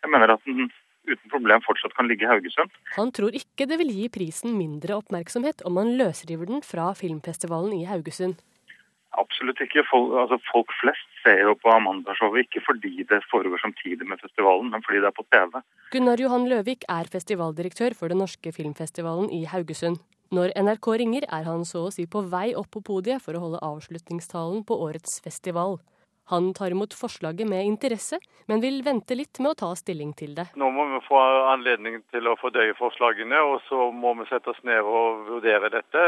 jeg 0.02 0.12
mener 0.12 0.34
at 0.34 0.44
den 0.46 0.70
uten 1.08 1.32
problem 1.32 1.62
fortsatt 1.64 1.94
kan 1.96 2.08
ligge 2.10 2.26
i 2.26 2.30
Haugesund. 2.30 2.70
Han 2.96 3.12
tror 3.14 3.34
ikke 3.36 3.66
det 3.70 3.78
vil 3.80 3.92
gi 3.94 4.08
prisen 4.12 4.56
mindre 4.58 4.98
oppmerksomhet 5.00 5.64
om 5.68 5.78
man 5.80 5.94
løsriver 5.98 6.48
den 6.50 6.64
fra 6.66 6.92
filmfestivalen 6.98 7.74
i 7.80 7.84
Haugesund. 7.90 8.40
Absolutt 9.20 9.60
ikke. 9.60 9.84
Folk, 9.90 10.14
altså 10.22 10.38
folk 10.48 10.70
flest 10.80 11.10
ser 11.20 11.42
jo 11.44 11.52
på 11.60 11.68
Amanda-showet 11.68 12.46
ikke 12.46 12.62
fordi 12.64 13.04
det 13.10 13.20
foregår 13.28 13.60
samtidig 13.60 14.08
med 14.08 14.22
festivalen, 14.22 14.70
men 14.72 14.84
fordi 14.86 15.02
det 15.02 15.10
er 15.10 15.18
på 15.18 15.26
TV. 15.28 15.60
Gunnar 15.92 16.22
Johan 16.22 16.48
Løvik 16.48 16.86
er 16.88 17.10
festivaldirektør 17.12 17.98
for 17.98 18.08
den 18.08 18.22
norske 18.24 18.54
filmfestivalen 18.56 19.28
i 19.34 19.44
Haugesund. 19.52 20.00
Når 20.32 20.54
NRK 20.56 20.86
ringer, 21.02 21.26
er 21.28 21.44
han 21.44 21.66
så 21.68 21.86
å 21.86 21.92
si 21.92 22.06
på 22.08 22.22
vei 22.32 22.54
opp 22.56 22.70
på 22.72 22.80
podiet 22.80 23.20
for 23.20 23.36
å 23.36 23.42
holde 23.42 23.60
avslutningstalen 23.66 24.62
på 24.64 24.78
årets 24.80 25.20
festival. 25.20 25.76
Han 26.30 26.52
tar 26.54 26.70
imot 26.70 26.94
forslaget 26.94 27.48
med 27.48 27.66
interesse, 27.66 28.18
men 28.46 28.62
vil 28.62 28.82
vente 28.86 29.16
litt 29.18 29.40
med 29.42 29.52
å 29.52 29.58
ta 29.58 29.70
stilling 29.76 30.12
til 30.18 30.36
det. 30.38 30.46
Nå 30.56 30.70
må 30.70 30.86
vi 30.94 31.00
få 31.08 31.18
anledning 31.50 32.00
til 32.14 32.28
å 32.30 32.36
fordøye 32.40 32.76
forslagene, 32.78 33.40
og 33.42 33.60
så 33.68 33.90
må 33.90 34.14
vi 34.20 34.28
sette 34.30 34.52
oss 34.54 34.62
ned 34.66 34.80
og 34.80 35.26
vurdere 35.28 35.70
dette. 35.72 36.04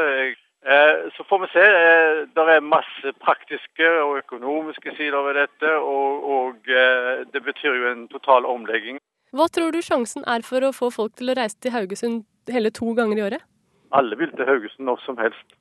Eh, 0.64 1.10
så 1.16 1.24
får 1.28 1.38
vi 1.42 1.48
se. 1.52 1.64
Eh, 1.64 2.20
det 2.34 2.44
er 2.56 2.62
masse 2.64 3.12
praktiske 3.20 3.88
og 4.04 4.20
økonomiske 4.22 4.94
sider 4.96 5.26
ved 5.26 5.36
dette, 5.42 5.72
og, 5.76 6.28
og 6.36 6.70
eh, 6.70 7.26
det 7.34 7.42
betyr 7.44 7.74
jo 7.80 7.90
en 7.90 8.06
total 8.08 8.48
omlegging. 8.48 9.02
Hva 9.34 9.48
tror 9.50 9.74
du 9.74 9.82
sjansen 9.82 10.24
er 10.30 10.46
for 10.46 10.64
å 10.64 10.72
få 10.72 10.88
folk 10.94 11.18
til 11.18 11.32
å 11.32 11.36
reise 11.36 11.58
til 11.60 11.74
Haugesund 11.74 12.22
hele 12.54 12.70
to 12.70 12.94
ganger 12.96 13.18
i 13.18 13.26
året? 13.26 13.44
Alle 13.92 14.16
vil 14.16 14.32
til 14.32 14.48
Haugesund 14.48 14.88
når 14.88 15.02
som 15.04 15.18
helst. 15.20 15.58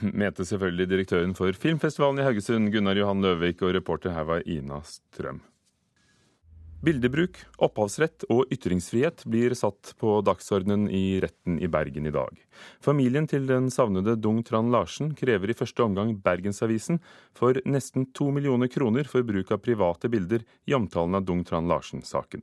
Mente 0.20 0.46
selvfølgelig 0.46 0.88
direktøren 0.90 1.36
for 1.36 1.52
filmfestivalen 1.52 2.22
i 2.22 2.26
Haugesund, 2.26 2.72
Gunnar 2.72 2.98
Johan 2.98 3.22
Løvik, 3.24 3.62
og 3.62 3.74
reporter 3.76 4.14
her 4.16 4.28
var 4.28 4.44
Ina 4.48 4.80
Strøm. 4.86 5.42
Bildebruk, 6.80 7.36
opphavsrett 7.60 8.24
og 8.32 8.48
ytringsfrihet 8.54 9.26
blir 9.28 9.52
satt 9.58 9.90
på 10.00 10.14
dagsordenen 10.24 10.86
i 10.88 11.18
retten 11.20 11.58
i 11.60 11.68
Bergen 11.68 12.08
i 12.08 12.12
dag. 12.14 12.38
Familien 12.80 13.26
til 13.28 13.44
den 13.50 13.68
savnede 13.68 14.14
Dung 14.16 14.38
Tran 14.48 14.70
Larsen 14.72 15.10
krever 15.18 15.52
i 15.52 15.56
første 15.58 15.84
omgang 15.84 16.14
Bergensavisen 16.24 17.02
for 17.36 17.60
nesten 17.68 18.08
to 18.16 18.30
millioner 18.32 18.72
kroner 18.72 19.04
for 19.12 19.26
bruk 19.28 19.52
av 19.52 19.60
private 19.60 20.08
bilder 20.08 20.46
i 20.64 20.76
omtalen 20.78 21.20
av 21.20 21.28
Dung 21.28 21.44
Tran 21.44 21.68
Larsen-saken. 21.68 22.40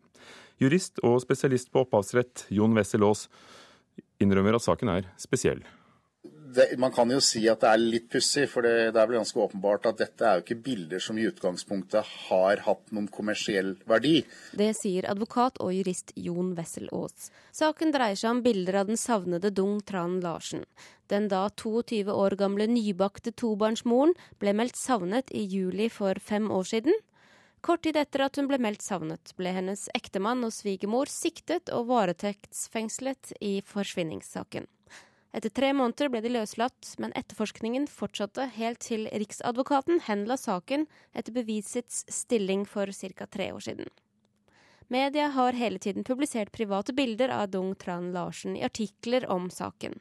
Jurist 0.62 1.02
og 1.02 1.18
spesialist 1.26 1.74
på 1.74 1.88
opphavsrett 1.88 2.46
Jon 2.54 2.78
Wessel 2.78 3.10
Aas 3.10 3.26
innrømmer 4.22 4.60
at 4.60 4.70
saken 4.70 4.94
er 5.00 5.10
spesiell. 5.18 5.66
Det, 6.56 6.78
man 6.80 6.94
kan 6.96 7.12
jo 7.12 7.20
si 7.24 7.42
at 7.52 7.60
det 7.64 7.70
er 7.70 7.82
litt 7.82 8.06
pussig, 8.14 8.46
for 8.48 8.64
det, 8.64 8.92
det, 8.96 9.02
er 9.02 9.10
vel 9.10 9.20
ganske 9.20 9.42
åpenbart 9.44 9.88
at 9.90 10.00
dette 10.00 10.24
er 10.24 10.38
jo 10.38 10.46
ikke 10.46 10.60
bilder 10.68 11.04
som 11.04 11.18
i 11.20 11.26
utgangspunktet 11.28 12.12
har 12.28 12.62
hatt 12.64 12.94
noen 12.96 13.10
kommersiell 13.12 13.74
verdi. 13.90 14.22
Det 14.56 14.70
sier 14.80 15.10
advokat 15.12 15.60
og 15.64 15.74
jurist 15.76 16.14
Jon 16.16 16.54
Wessel 16.58 16.88
Aas. 16.96 17.32
Saken 17.56 17.92
dreier 17.96 18.20
seg 18.20 18.38
om 18.38 18.44
bilder 18.46 18.80
av 18.84 18.92
den 18.92 19.02
savnede 19.02 19.52
Dung 19.52 19.82
Tran 19.84 20.22
Larsen. 20.24 20.64
Den 21.12 21.28
da 21.32 21.48
22 21.50 22.08
år 22.14 22.38
gamle 22.40 22.70
nybakte 22.72 23.36
tobarnsmoren 23.36 24.16
ble 24.40 24.56
meldt 24.56 24.80
savnet 24.80 25.32
i 25.36 25.44
juli 25.44 25.90
for 25.92 26.20
fem 26.24 26.48
år 26.52 26.68
siden. 26.72 26.96
Kort 27.62 27.84
tid 27.84 27.98
etter 28.00 28.24
at 28.24 28.38
hun 28.40 28.48
ble 28.48 28.60
meldt 28.62 28.86
savnet, 28.86 29.34
ble 29.36 29.52
hennes 29.52 29.88
ektemann 29.98 30.46
og 30.48 30.54
svigermor 30.56 31.10
siktet 31.12 31.72
og 31.74 31.90
varetektsfengslet 31.90 33.34
i 33.44 33.58
forsvinningssaken. 33.66 34.70
Etter 35.36 35.52
tre 35.52 35.74
måneder 35.76 36.10
ble 36.10 36.22
de 36.24 36.32
løslatt, 36.32 36.94
men 37.04 37.14
etterforskningen 37.20 37.88
fortsatte 37.92 38.48
helt 38.56 38.80
til 38.86 39.08
Riksadvokaten 39.12 40.00
henla 40.08 40.38
saken 40.40 40.88
etter 41.14 41.36
bevisets 41.36 42.06
stilling 42.08 42.66
for 42.66 42.88
ca. 42.92 43.28
tre 43.28 43.52
år 43.52 43.66
siden. 43.68 43.90
Media 44.88 45.28
har 45.36 45.52
hele 45.52 45.80
tiden 45.84 46.04
publisert 46.08 46.54
private 46.56 46.94
bilder 46.96 47.30
av 47.30 47.50
Dung 47.52 47.76
Tran 47.76 48.14
Larsen 48.14 48.56
i 48.56 48.64
artikler 48.64 49.28
om 49.30 49.50
saken. 49.52 50.00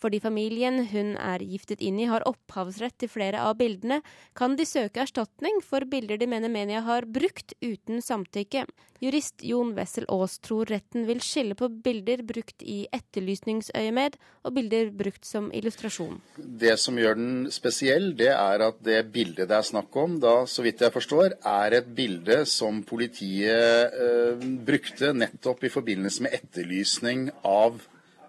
Fordi 0.00 0.20
familien 0.22 0.80
hun 0.90 1.14
er 1.20 1.42
giftet 1.44 1.82
inn 1.84 1.98
i 2.00 2.08
har 2.08 2.24
opphavsrett 2.28 2.96
til 3.02 3.10
flere 3.12 3.42
av 3.44 3.58
bildene, 3.60 4.00
kan 4.36 4.56
de 4.56 4.64
søke 4.68 5.02
erstatning 5.04 5.60
for 5.64 5.84
bilder 5.88 6.20
de 6.20 6.28
mener 6.30 6.52
media 6.52 6.80
har 6.86 7.04
brukt 7.04 7.52
uten 7.60 8.00
samtykke. 8.04 8.64
Jurist 9.00 9.40
Jon 9.44 9.72
Wessel 9.76 10.04
Aas 10.12 10.34
tror 10.44 10.68
retten 10.68 11.06
vil 11.08 11.22
skille 11.24 11.56
på 11.56 11.70
bilder 11.84 12.20
brukt 12.28 12.60
i 12.60 12.82
etterlysningsøyemed 12.92 14.18
og 14.44 14.56
bilder 14.56 14.90
brukt 14.92 15.24
som 15.24 15.48
illustrasjon. 15.56 16.18
Det 16.36 16.74
som 16.80 16.98
gjør 17.00 17.16
den 17.16 17.38
spesiell, 17.52 18.10
det 18.16 18.28
er 18.34 18.66
at 18.66 18.80
det 18.84 18.98
bildet 19.12 19.48
det 19.48 19.56
er 19.56 19.68
snakk 19.68 19.96
om, 20.00 20.18
da, 20.20 20.42
så 20.44 20.64
vidt 20.64 20.84
jeg 20.84 20.92
forstår, 20.92 21.38
er 21.48 21.78
et 21.80 21.88
bilde 21.96 22.42
som 22.48 22.82
politiet 22.84 23.96
eh, 24.04 24.48
brukte 24.68 25.14
nettopp 25.16 25.64
i 25.64 25.72
forbindelse 25.72 26.26
med 26.26 26.36
etterlysning 26.40 27.30
av 27.40 27.80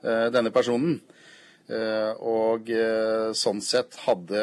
eh, 0.04 0.28
denne 0.32 0.56
personen. 0.56 1.02
Eh, 1.70 2.14
og 2.28 2.70
eh, 2.74 3.32
sånn 3.38 3.62
sett 3.64 3.96
hadde 4.04 4.42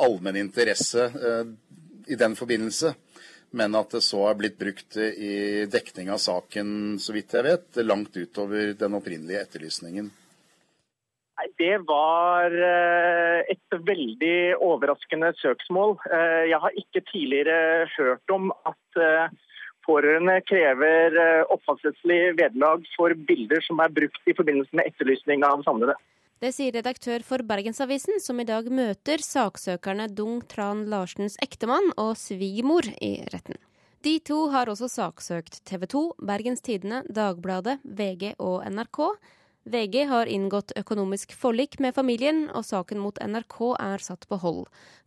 allmenn 0.00 0.38
interesse 0.40 1.08
eh, 1.10 1.46
i 2.08 2.18
den 2.20 2.36
forbindelse. 2.38 2.94
Men 3.54 3.76
at 3.78 3.94
det 3.94 4.02
så 4.02 4.24
er 4.30 4.38
blitt 4.38 4.56
brukt 4.58 4.96
i 4.98 5.64
dekning 5.70 6.08
av 6.10 6.18
saken, 6.22 6.96
så 6.98 7.14
vidt 7.14 7.36
jeg 7.36 7.46
vet, 7.46 7.80
langt 7.86 8.16
utover 8.16 8.72
den 8.74 8.96
opprinnelige 8.98 9.44
etterlysningen. 9.44 10.08
Det 11.60 11.76
var 11.86 12.50
et 12.50 13.76
veldig 13.86 14.56
overraskende 14.58 15.30
søksmål. 15.38 15.94
Jeg 16.50 16.58
har 16.64 16.80
ikke 16.82 17.04
tidligere 17.12 17.86
hørt 17.94 18.34
om 18.34 18.50
at 18.66 18.98
pårørende 19.86 20.40
krever 20.50 21.14
opphavsrettslig 21.54 22.34
vederlag 22.40 22.82
for 22.96 23.14
bilder 23.28 23.62
som 23.68 23.82
er 23.86 23.94
brukt 24.00 24.26
i 24.26 24.34
forbindelse 24.34 24.74
med 24.74 24.90
etterlysning 24.90 25.46
av 25.46 25.62
savnede. 25.62 25.94
Det 26.42 26.50
sier 26.52 26.74
redaktør 26.74 27.22
for 27.22 27.44
Bergensavisen, 27.46 28.18
som 28.20 28.40
i 28.42 28.46
dag 28.48 28.66
møter 28.66 29.22
saksøkerne 29.22 30.08
Dung 30.10 30.42
Tran 30.50 30.82
Larsens 30.90 31.38
ektemann 31.44 31.92
og 31.94 32.16
svigermor 32.18 32.88
i 32.98 33.16
retten. 33.30 33.60
De 34.04 34.18
to 34.20 34.48
har 34.52 34.68
også 34.68 34.90
saksøkt 34.92 35.62
TV 35.64 35.86
2, 35.88 36.02
Bergens 36.28 36.60
Tidende, 36.60 37.04
Dagbladet, 37.08 37.78
VG 37.84 38.34
og 38.42 38.66
NRK. 38.68 39.00
VG 39.64 40.02
har 40.10 40.28
inngått 40.28 40.74
økonomisk 40.76 41.32
forlik 41.40 41.78
med 41.80 41.94
familien, 41.96 42.50
og 42.52 42.66
saken 42.68 43.00
mot 43.00 43.16
NRK 43.16 43.56
er 43.80 44.02
satt 44.04 44.26
på 44.28 44.36
hold. 44.42 44.66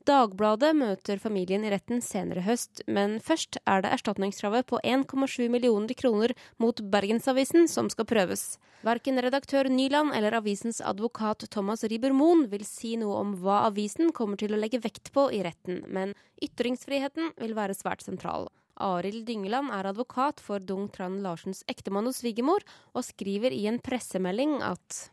Dagbladet 0.10 0.72
møter 0.74 1.22
familien 1.22 1.66
i 1.68 1.70
retten 1.70 2.02
senere 2.02 2.42
høst, 2.42 2.82
men 2.88 3.20
først 3.22 3.60
er 3.70 3.84
det 3.86 3.92
erstatningskravet 3.94 4.66
på 4.66 4.80
1,7 4.82 5.46
millioner 5.54 5.94
kroner 6.00 6.34
mot 6.58 6.82
Bergensavisen 6.82 7.70
som 7.70 7.92
skal 7.94 8.10
prøves. 8.10 8.56
Verken 8.88 9.22
redaktør 9.22 9.70
Nyland 9.70 10.16
eller 10.18 10.40
avisens 10.40 10.82
advokat 10.82 11.46
Thomas 11.54 11.86
Riiber-Moen 11.86 12.48
vil 12.50 12.66
si 12.66 12.96
noe 12.98 13.22
om 13.22 13.36
hva 13.42 13.66
avisen 13.68 14.10
kommer 14.10 14.42
til 14.42 14.56
å 14.56 14.62
legge 14.62 14.82
vekt 14.82 15.14
på 15.14 15.30
i 15.34 15.44
retten, 15.46 15.84
men 15.86 16.18
ytringsfriheten 16.42 17.36
vil 17.38 17.54
være 17.58 17.78
svært 17.78 18.06
sentral. 18.06 18.50
Arild 18.84 19.26
Dyngeland 19.28 19.72
er 19.74 19.90
advokat 19.90 20.42
for 20.44 20.60
Dung 20.60 20.88
Tran 20.94 21.20
Larsens 21.24 21.64
ektemann 21.70 22.10
og 22.10 22.16
svigermor, 22.18 22.64
og 22.94 23.06
skriver 23.06 23.54
i 23.54 23.66
en 23.70 23.80
pressemelding 23.82 24.62
at 24.64 25.10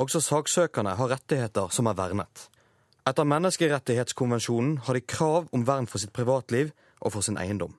Også 0.00 0.22
saksøkerne 0.24 0.96
har 0.96 1.12
rettigheter 1.12 1.68
som 1.68 1.86
er 1.86 1.98
vernet. 1.98 2.48
Etter 3.06 3.26
menneskerettighetskonvensjonen 3.28 4.76
har 4.86 4.94
de 4.94 5.04
krav 5.04 5.48
om 5.52 5.66
vern 5.66 5.88
for 5.90 5.98
sitt 5.98 6.14
privatliv 6.16 6.70
og 7.00 7.12
for 7.12 7.20
sin 7.26 7.38
eiendom. 7.38 7.74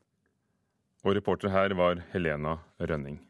Og 1.03 1.15
reporter 1.15 1.49
her 1.49 1.73
var 1.75 2.03
Helena 2.13 2.57
Rønning. 2.79 3.21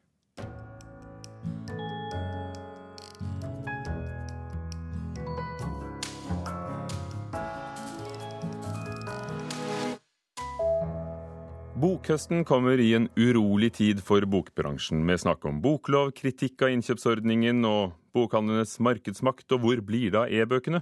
Bokhøsten 11.84 12.46
kommer 12.48 12.80
i 12.80 12.94
en 12.96 13.10
urolig 13.20 13.74
tid 13.75 14.00
for 14.08 14.24
bokbransjen, 14.24 15.02
med 15.04 15.20
snakk 15.20 15.44
om 15.50 15.58
boklov, 15.60 16.13
kritikk 16.16 16.62
av 16.63 16.72
innkjøpsordningen 16.72 17.58
og 17.68 17.98
bokhandlenes 18.16 18.78
markedsmakt, 18.88 19.50
og 19.52 19.66
hvor 19.66 19.82
blir 19.84 20.13
det 20.13 20.22
av 20.22 20.32
e-bøkene? 20.32 20.80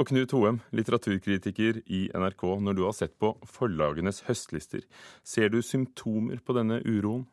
Og 0.00 0.08
Knut 0.08 0.32
Hoem, 0.32 0.62
litteraturkritiker 0.72 1.82
i 1.84 2.06
NRK, 2.16 2.44
når 2.64 2.78
du 2.78 2.80
har 2.86 2.96
sett 2.96 3.12
på 3.20 3.34
forlagenes 3.44 4.22
høstlister, 4.24 4.86
ser 5.20 5.52
du 5.52 5.58
symptomer 5.60 6.40
på 6.40 6.56
denne 6.56 6.78
uroen? 6.86 7.26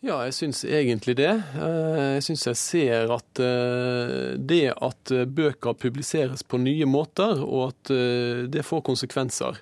Ja, 0.00 0.22
jeg 0.24 0.32
syns 0.38 0.62
egentlig 0.64 1.18
det. 1.20 1.34
Eh, 1.36 2.14
jeg 2.16 2.24
syns 2.30 2.46
jeg 2.48 2.60
ser 2.62 3.12
at 3.12 3.42
eh, 3.44 4.38
det 4.40 4.72
at 4.72 5.12
bøker 5.36 5.76
publiseres 5.84 6.46
på 6.48 6.62
nye 6.64 6.88
måter, 6.88 7.44
og 7.44 7.74
at 7.74 7.92
eh, 7.92 8.48
det 8.48 8.64
får 8.64 8.82
konsekvenser. 8.88 9.60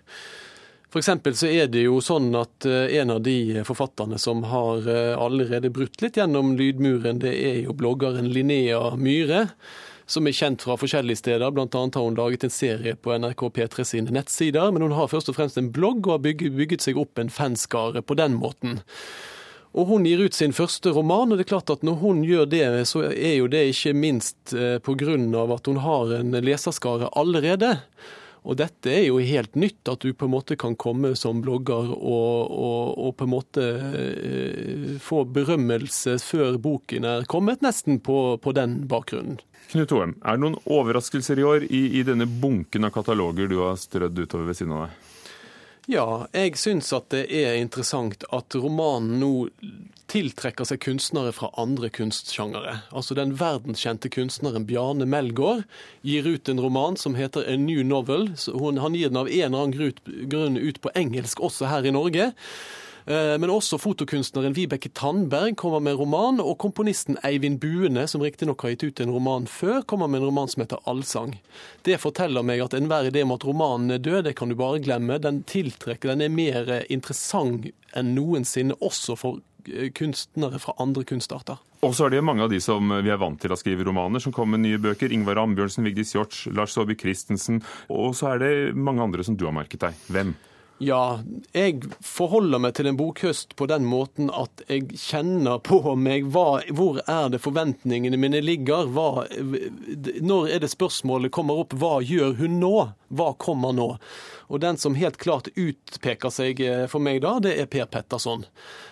For 0.91 1.05
så 1.07 1.47
er 1.47 1.69
det 1.71 1.85
jo 1.85 2.01
sånn 2.03 2.33
at 2.35 2.67
eh, 2.67 2.97
en 2.99 3.13
av 3.15 3.23
de 3.23 3.63
forfatterne 3.67 4.19
som 4.19 4.43
har 4.51 4.89
eh, 4.91 5.15
allerede 5.15 5.71
brutt 5.71 6.03
litt 6.03 6.19
gjennom 6.19 6.57
lydmuren, 6.59 7.21
det 7.23 7.31
er 7.31 7.61
jo 7.63 7.77
bloggeren 7.79 8.31
Linnea 8.35 8.97
Myhre. 8.99 9.47
Som 10.11 10.27
er 10.27 10.35
kjent 10.35 10.65
fra 10.67 10.75
forskjellige 10.75 11.21
steder. 11.21 11.53
Blant 11.55 11.77
annet 11.79 11.95
har 11.95 12.03
hun 12.03 12.17
laget 12.19 12.43
en 12.43 12.51
serie 12.51 12.97
på 12.99 13.15
NRK 13.15 13.45
P3 13.55 13.85
sine 13.87 14.11
nettsider. 14.11 14.73
Men 14.75 14.83
hun 14.83 14.97
har 14.99 15.07
først 15.07 15.31
og 15.31 15.37
fremst 15.37 15.61
en 15.61 15.69
blogg 15.71 16.03
og 16.09 16.17
har 16.17 16.25
bygget, 16.25 16.57
bygget 16.59 16.83
seg 16.83 16.99
opp 16.99 17.21
en 17.23 17.31
fanskare 17.31 18.03
på 18.03 18.17
den 18.19 18.35
måten. 18.41 18.81
Og 19.71 19.87
Hun 19.87 20.09
gir 20.11 20.19
ut 20.19 20.35
sin 20.35 20.51
første 20.51 20.91
roman, 20.91 21.31
og 21.31 21.39
det 21.39 21.45
er 21.45 21.53
klart 21.53 21.71
at 21.71 21.87
når 21.87 22.01
hun 22.03 22.25
gjør 22.27 22.51
det, 22.51 22.65
så 22.91 23.05
er 23.07 23.37
jo 23.37 23.47
det 23.47 23.69
ikke 23.71 23.95
minst 23.95 24.51
pga. 24.51 25.15
at 25.55 25.71
hun 25.71 25.79
har 25.87 26.17
en 26.19 26.35
leserskare 26.43 27.13
allerede. 27.15 27.77
Og 28.41 28.57
dette 28.57 28.93
er 28.93 29.05
jo 29.05 29.19
helt 29.21 29.57
nytt, 29.59 29.83
at 29.91 30.01
du 30.01 30.15
på 30.17 30.27
en 30.27 30.33
måte 30.33 30.57
kan 30.61 30.77
komme 30.81 31.13
som 31.19 31.43
blogger 31.45 31.93
og, 31.93 32.51
og, 32.51 32.97
og 32.97 33.15
på 33.19 33.27
en 33.27 33.33
måte 33.35 33.67
eh, 34.01 34.97
få 35.03 35.25
berømmelse 35.29 36.17
før 36.25 36.57
boken 36.63 37.09
er 37.09 37.29
kommet, 37.31 37.61
nesten 37.65 38.01
på, 38.01 38.39
på 38.41 38.57
den 38.57 38.81
bakgrunnen. 38.91 39.41
Knut 39.71 39.93
Hoem, 39.95 40.17
er 40.25 40.35
det 40.35 40.43
noen 40.43 40.59
overraskelser 40.65 41.39
i 41.39 41.47
år 41.47 41.69
i, 41.69 41.85
i 42.01 42.07
denne 42.07 42.27
bunken 42.27 42.89
av 42.89 42.95
kataloger 42.97 43.51
du 43.51 43.61
har 43.61 43.79
strødd 43.79 44.19
utover 44.19 44.49
ved 44.51 44.59
siden 44.59 44.75
av 44.75 44.89
deg? 44.89 45.07
Ja, 45.91 46.29
jeg 46.31 46.55
syns 46.55 46.93
at 46.95 47.09
det 47.11 47.25
er 47.35 47.57
interessant 47.59 48.23
at 48.31 48.55
romanen 48.55 49.17
nå 49.19 49.31
tiltrekker 50.11 50.69
seg 50.69 50.79
kunstnere 50.85 51.33
fra 51.35 51.49
andre 51.59 51.89
kunstsjangere. 51.91 52.77
Altså 52.95 53.17
Den 53.19 53.33
verdenskjente 53.41 54.11
kunstneren 54.15 54.69
Bjarne 54.69 55.09
Melgaard 55.11 55.65
gir 56.07 56.29
ut 56.31 56.51
en 56.51 56.63
roman 56.63 56.99
som 56.99 57.17
heter 57.19 57.43
A 57.43 57.57
New 57.59 57.83
Novel. 57.83 58.29
Han 58.79 58.95
gir 58.95 59.11
den 59.11 59.19
av 59.19 59.31
en 59.31 59.49
eller 59.49 59.67
annen 59.67 60.31
grunn 60.31 60.61
ut 60.63 60.79
på 60.79 60.95
engelsk 60.95 61.43
også 61.43 61.67
her 61.73 61.87
i 61.87 61.95
Norge. 61.95 62.31
Eh, 63.07 63.37
men 63.39 63.51
også 63.51 63.79
fotokunstneren 63.81 64.55
Vibeke 64.57 64.91
Tandberg 64.95 65.57
kommer 65.57 65.81
med 65.81 65.95
en 65.95 66.01
roman, 66.03 66.41
og 66.45 66.59
komponisten 66.61 67.19
Eivind 67.27 67.61
Buene, 67.63 68.07
som 68.11 68.23
riktignok 68.25 68.63
har 68.65 68.75
gitt 68.75 68.85
ut 68.85 69.05
en 69.05 69.15
roman 69.15 69.49
før, 69.51 69.83
kommer 69.83 70.11
med 70.11 70.21
en 70.21 70.31
roman 70.31 70.51
som 70.51 70.65
heter 70.65 70.83
Allsang. 70.91 71.37
Det 71.87 72.01
forteller 72.03 72.45
meg 72.47 72.65
at 72.65 72.77
enhver 72.77 73.11
idé 73.11 73.25
om 73.25 73.35
at 73.37 73.47
romanen 73.47 73.97
er 73.97 74.03
død, 74.05 74.25
det 74.29 74.37
kan 74.39 74.53
du 74.53 74.59
bare 74.59 74.83
glemme. 74.85 75.21
Den 75.23 75.43
tiltrekker, 75.49 76.13
den 76.13 76.27
er 76.27 76.35
mer 76.35 76.75
interessant 76.89 77.71
enn 77.97 78.15
noensinne, 78.15 78.77
også 78.85 79.17
for 79.19 79.41
eh, 79.67 79.91
kunstnere 79.97 80.61
fra 80.63 80.77
andre 80.83 81.07
kunstarter. 81.09 81.59
Og 81.81 81.95
så 81.97 82.07
er 82.07 82.13
det 82.13 82.25
mange 82.27 82.45
av 82.45 82.51
de 82.53 82.59
som 82.61 82.93
vi 83.01 83.09
er 83.09 83.21
vant 83.21 83.41
til 83.41 83.55
å 83.55 83.57
skrive 83.57 83.87
romaner, 83.89 84.21
som 84.21 84.35
kommer 84.37 84.59
med 84.59 84.67
nye 84.67 84.81
bøker. 84.83 85.13
Ingvar 85.17 85.41
Ambjørnsen, 85.41 85.87
Vigdis 85.89 86.13
Hjorts, 86.13 86.45
Lars 86.53 86.77
Saabye 86.77 86.99
Christensen. 87.01 87.63
Og 87.89 88.13
så 88.19 88.35
er 88.35 88.43
det 88.43 88.53
mange 88.77 89.01
andre 89.07 89.25
som 89.25 89.39
du 89.41 89.47
har 89.49 89.57
merket 89.57 89.87
deg. 89.87 90.03
Hvem? 90.13 90.35
Ja, 90.81 91.21
jeg 91.53 91.83
forholder 92.01 92.63
meg 92.65 92.73
til 92.79 92.89
en 92.89 92.97
bokhøst 92.97 93.51
på 93.61 93.67
den 93.69 93.85
måten 93.85 94.31
at 94.33 94.63
jeg 94.65 94.87
kjenner 94.97 95.59
på 95.61 95.77
meg 96.01 96.31
hva, 96.33 96.63
hvor 96.73 97.03
er 97.05 97.29
det 97.35 97.43
forventningene 97.45 98.17
mine 98.17 98.41
ligger. 98.41 98.89
Hva, 98.89 99.27
når 100.25 100.49
er 100.55 100.63
det 100.65 100.73
spørsmålet 100.73 101.35
kommer 101.37 101.61
opp 101.61 101.77
hva 101.77 101.99
gjør 102.01 102.33
hun 102.41 102.57
nå? 102.63 102.73
Hva 103.13 103.29
kommer 103.37 103.77
nå? 103.77 103.91
Og 104.49 104.65
den 104.65 104.81
som 104.81 104.97
helt 104.97 105.21
klart 105.21 105.53
utpeker 105.53 106.33
seg 106.33 106.65
eh, 106.65 106.87
for 106.89 107.05
meg 107.05 107.21
da, 107.27 107.37
det 107.45 107.59
er 107.61 107.69
Per 107.69 107.85
Petterson. 107.93 108.47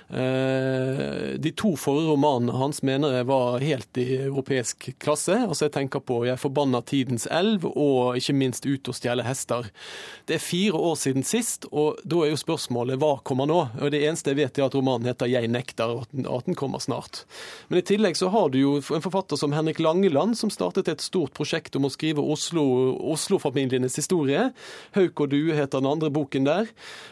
Eh, 0.08 1.36
de 1.36 1.50
to 1.52 1.74
forrige 1.76 2.08
romanene 2.08 2.54
hans 2.56 2.80
mener 2.82 3.12
jeg 3.12 3.26
var 3.28 3.58
helt 3.60 3.98
i 4.00 4.06
europeisk 4.24 4.88
klasse. 5.02 5.36
Altså 5.44 5.66
Jeg 5.66 5.72
tenker 5.72 6.00
på 6.00 6.24
'Jeg 6.24 6.38
forbanna 6.38 6.80
tidens 6.80 7.26
elv' 7.26 7.66
og 7.76 8.16
ikke 8.16 8.32
minst 8.32 8.64
'Ut 8.64 8.88
og 8.88 8.94
stjele 8.94 9.22
hester'. 9.22 9.68
Det 10.26 10.34
er 10.34 10.38
fire 10.38 10.72
år 10.72 10.94
siden 10.96 11.22
sist, 11.22 11.66
og 11.72 11.98
da 12.04 12.16
er 12.24 12.30
jo 12.30 12.36
spørsmålet 12.36 12.98
hva 12.98 13.20
kommer 13.22 13.46
nå? 13.46 13.68
Og 13.80 13.90
Det 13.90 14.02
eneste 14.04 14.30
jeg 14.30 14.36
vet 14.36 14.58
er 14.58 14.64
at 14.64 14.74
romanen 14.74 15.06
heter 15.06 15.26
'Jeg 15.26 15.48
nekter', 15.48 15.90
og 15.90 16.38
at 16.38 16.44
den 16.46 16.54
kommer 16.54 16.78
snart. 16.78 17.24
Men 17.68 17.78
i 17.78 17.82
tillegg 17.82 18.16
så 18.16 18.30
har 18.30 18.48
du 18.48 18.58
jo 18.58 18.76
en 18.76 19.02
forfatter 19.02 19.36
som 19.36 19.52
Henrik 19.52 19.78
Langeland, 19.78 20.36
som 20.36 20.50
startet 20.50 20.88
et 20.88 21.02
stort 21.02 21.34
prosjekt 21.34 21.76
om 21.76 21.84
å 21.84 21.90
skrive 21.90 22.22
Oslo-familienes 22.22 23.92
Oslo 23.92 24.02
historie. 24.02 24.52
'Hauk 24.94 25.20
og 25.20 25.30
due' 25.30 25.54
heter 25.54 25.80
den 25.80 25.86
andre 25.86 26.10
boken 26.10 26.44
der. 26.44 26.66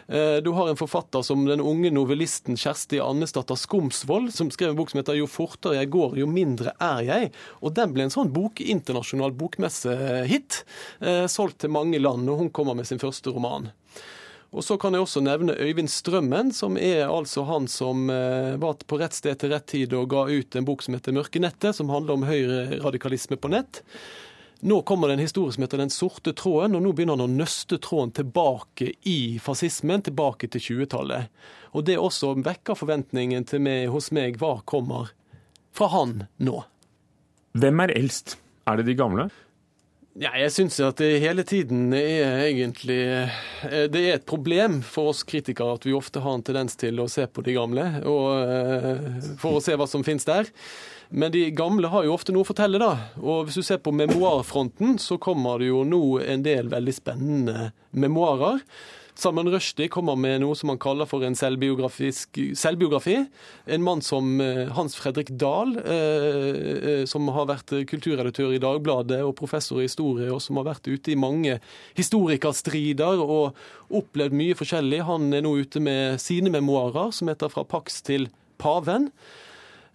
Eh, 0.08 0.40
du 0.40 0.52
har 0.52 0.68
en 0.68 0.76
forfatter 0.76 1.22
som 1.22 1.44
den 1.44 1.60
unge 1.60 1.90
novellisten 1.90 2.56
Kjersti 2.56 2.85
Kjersti 2.86 3.00
Annesdatter 3.00 3.54
Skomsvold, 3.54 4.34
som 4.34 4.50
skrev 4.50 4.70
en 4.70 4.76
bok 4.76 4.90
som 4.90 4.98
heter 4.98 5.14
'Jo 5.14 5.26
fortere 5.26 5.74
jeg 5.74 5.90
går, 5.90 6.18
jo 6.18 6.26
mindre 6.26 6.72
er 6.80 7.02
jeg'. 7.02 7.32
Og 7.62 7.74
Den 7.74 7.92
ble 7.92 8.04
en 8.04 8.10
sånn 8.10 8.32
bok, 8.32 8.60
internasjonal 8.60 9.32
bokmessehit, 9.32 10.64
eh, 11.00 11.26
solgt 11.26 11.58
til 11.58 11.70
mange 11.70 11.98
land, 11.98 12.28
og 12.28 12.38
hun 12.38 12.50
kommer 12.50 12.76
med 12.76 12.86
sin 12.86 12.98
første 12.98 13.34
roman. 13.34 13.72
Og 14.52 14.62
Så 14.62 14.78
kan 14.78 14.92
jeg 14.92 15.02
også 15.02 15.20
nevne 15.20 15.58
Øyvind 15.58 15.88
Strømmen, 15.90 16.52
som 16.52 16.76
er 16.76 17.08
altså 17.08 17.44
han 17.44 17.66
som 17.66 18.08
eh, 18.08 18.56
var 18.56 18.74
på 18.74 19.00
rett 19.00 19.12
sted 19.12 19.36
til 19.36 19.50
rett 19.50 19.66
tid 19.66 19.92
og 19.92 20.08
ga 20.08 20.28
ut 20.28 20.54
en 20.54 20.64
bok 20.64 20.82
som 20.82 20.94
heter 20.94 21.12
'Mørke 21.12 21.40
nettet', 21.40 21.74
som 21.74 21.88
handler 21.88 22.14
om 22.14 22.22
høyreradikalisme 22.22 23.36
på 23.36 23.50
nett. 23.50 23.82
Nå 24.60 24.80
kommer 24.82 25.08
det 25.08 25.14
en 25.14 25.24
historie 25.24 25.52
som 25.52 25.62
heter 25.62 25.78
Den 25.78 25.92
sorte 25.92 26.32
tråden, 26.32 26.78
og 26.78 26.84
nå 26.84 26.92
begynner 26.96 27.18
han 27.18 27.26
å 27.26 27.40
nøste 27.42 27.76
tråden 27.82 28.14
tilbake 28.16 28.92
i 29.04 29.36
fascismen, 29.42 30.04
tilbake 30.06 30.48
til 30.52 30.64
20-tallet. 30.64 31.28
Og 31.76 31.84
det 31.84 31.98
også 32.00 32.32
vekker 32.40 32.78
forventningen 32.78 33.44
til 33.48 33.60
meg, 33.66 33.90
hos 33.92 34.08
meg 34.16 34.40
hva 34.40 34.56
kommer 34.64 35.12
fra 35.76 35.90
han 35.92 36.22
nå. 36.40 36.62
Hvem 37.56 37.84
er 37.84 37.92
eldst? 37.98 38.38
Er 38.66 38.80
det 38.80 38.88
de 38.88 38.96
gamle? 38.96 39.28
Ja, 40.16 40.30
jeg 40.40 40.48
syns 40.54 40.78
at 40.80 40.96
det 40.96 41.18
hele 41.20 41.42
tiden 41.44 41.90
er 41.92 42.46
egentlig 42.46 43.02
eh, 43.04 43.82
Det 43.92 44.00
er 44.00 44.14
et 44.14 44.24
problem 44.24 44.78
for 44.80 45.10
oss 45.10 45.20
kritikere 45.28 45.74
at 45.76 45.84
vi 45.84 45.92
ofte 45.92 46.22
har 46.24 46.38
en 46.38 46.44
tendens 46.46 46.78
til 46.80 47.02
å 47.02 47.08
se 47.12 47.26
på 47.28 47.44
de 47.44 47.52
gamle, 47.52 47.84
og, 48.08 48.30
eh, 48.40 49.26
for 49.36 49.58
å 49.58 49.64
se 49.64 49.76
hva 49.76 49.84
som 49.90 50.06
finnes 50.06 50.24
der. 50.24 50.48
Men 51.12 51.34
de 51.34 51.44
gamle 51.52 51.90
har 51.92 52.06
jo 52.06 52.14
ofte 52.16 52.32
noe 52.32 52.46
å 52.46 52.48
fortelle, 52.48 52.80
da. 52.80 53.10
Og 53.20 53.44
hvis 53.46 53.60
du 53.60 53.66
ser 53.66 53.82
på 53.84 53.92
memoarfronten, 53.92 54.96
så 54.98 55.20
kommer 55.20 55.60
det 55.60 55.68
jo 55.68 55.84
nå 55.84 56.00
en 56.24 56.46
del 56.46 56.72
veldig 56.72 56.96
spennende 56.96 57.70
memoarer. 57.92 58.64
Salman 59.16 59.48
Rushdie 59.48 59.88
kommer 59.88 60.12
med 60.20 60.42
noe 60.42 60.52
som 60.58 60.68
han 60.68 60.80
kaller 60.80 61.08
for 61.08 61.24
en 61.24 61.36
selvbiografi. 61.36 63.16
En 63.64 63.84
mann 63.84 64.02
som 64.04 64.40
eh, 64.44 64.66
Hans 64.76 64.96
Fredrik 64.98 65.30
Dahl, 65.40 65.72
eh, 65.80 66.26
eh, 66.76 67.04
som 67.08 67.30
har 67.32 67.48
vært 67.48 67.72
kulturredaktør 67.88 68.52
i 68.52 68.60
Dagbladet 68.60 69.22
og 69.24 69.32
professor 69.38 69.80
i 69.80 69.86
historie, 69.86 70.28
og 70.28 70.42
som 70.44 70.60
har 70.60 70.66
vært 70.68 70.90
ute 70.90 71.14
i 71.14 71.16
mange 71.16 71.56
historikerstrider 71.96 73.22
og 73.24 73.56
opplevd 73.88 74.36
mye 74.36 74.58
forskjellig. 74.58 75.00
Han 75.08 75.32
er 75.32 75.46
nå 75.46 75.54
ute 75.64 75.80
med 75.80 76.20
sine 76.20 76.52
memoarer, 76.52 77.08
som 77.08 77.32
heter 77.32 77.48
'Fra 77.48 77.64
Pax 77.64 78.02
til 78.02 78.28
paven'. 78.60 79.08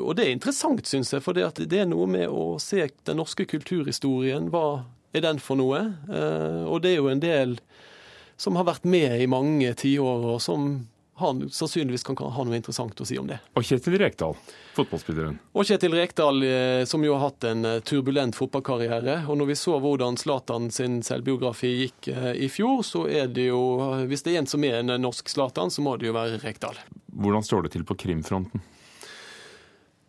Og 0.01 0.17
det 0.17 0.25
er 0.25 0.31
interessant, 0.33 0.87
syns 0.87 1.13
jeg, 1.13 1.21
for 1.21 1.33
det, 1.33 1.73
er 1.73 1.85
noe 1.85 2.07
med 2.07 2.27
å 2.27 2.57
se 2.57 2.89
den 3.05 3.17
norske 3.17 3.45
kulturhistorien. 3.45 4.49
Hva 4.49 4.85
er 5.13 5.21
den 5.21 5.37
for 5.37 5.55
noe? 5.55 5.93
Og 6.65 6.81
det 6.81 6.91
er 6.91 6.97
jo 6.97 7.07
en 7.07 7.21
del 7.21 7.59
som 8.41 8.57
har 8.57 8.65
vært 8.65 8.87
med 8.89 9.21
i 9.21 9.29
mange 9.29 9.69
tiår, 9.77 10.25
og 10.33 10.41
som 10.41 10.73
han 11.21 11.49
sannsynligvis 11.49 12.03
kan 12.03 12.17
ha 12.17 12.43
noe 12.43 12.57
interessant 12.57 13.01
å 13.01 13.05
si 13.05 13.17
om 13.21 13.27
det. 13.29 13.37
Og 13.53 13.65
Kjetil 13.67 13.99
Rekdal, 14.01 14.33
fotballspilleren. 14.73 15.37
Og 15.53 15.67
Kjetil 15.69 15.93
Rekdal, 15.93 16.41
eh, 16.47 16.81
som 16.89 17.05
jo 17.05 17.13
har 17.13 17.27
hatt 17.27 17.45
en 17.45 17.67
eh, 17.67 17.77
turbulent 17.85 18.33
fotballkarriere. 18.33 19.19
Og 19.29 19.37
når 19.37 19.51
vi 19.51 19.59
så 19.61 19.77
hvordan 19.83 20.17
Zlatan 20.17 20.71
sin 20.73 21.03
selvbiografi 21.05 21.71
gikk 21.83 22.09
eh, 22.15 22.31
i 22.47 22.49
fjor, 22.49 22.81
så 22.87 23.05
er 23.05 23.29
det 23.29 23.51
jo 23.51 23.61
Hvis 24.09 24.25
det 24.25 24.33
er 24.33 24.41
en 24.41 24.49
som 24.49 24.65
er 24.65 24.79
en 24.79 24.95
norsk 25.03 25.29
Zlatan, 25.29 25.69
så 25.69 25.85
må 25.85 25.93
det 26.01 26.09
jo 26.09 26.17
være 26.17 26.41
Rekdal. 26.41 26.81
Hvordan 27.13 27.45
står 27.45 27.67
det 27.67 27.75
til 27.77 27.85
på 27.85 27.99
krimfronten? 28.07 28.65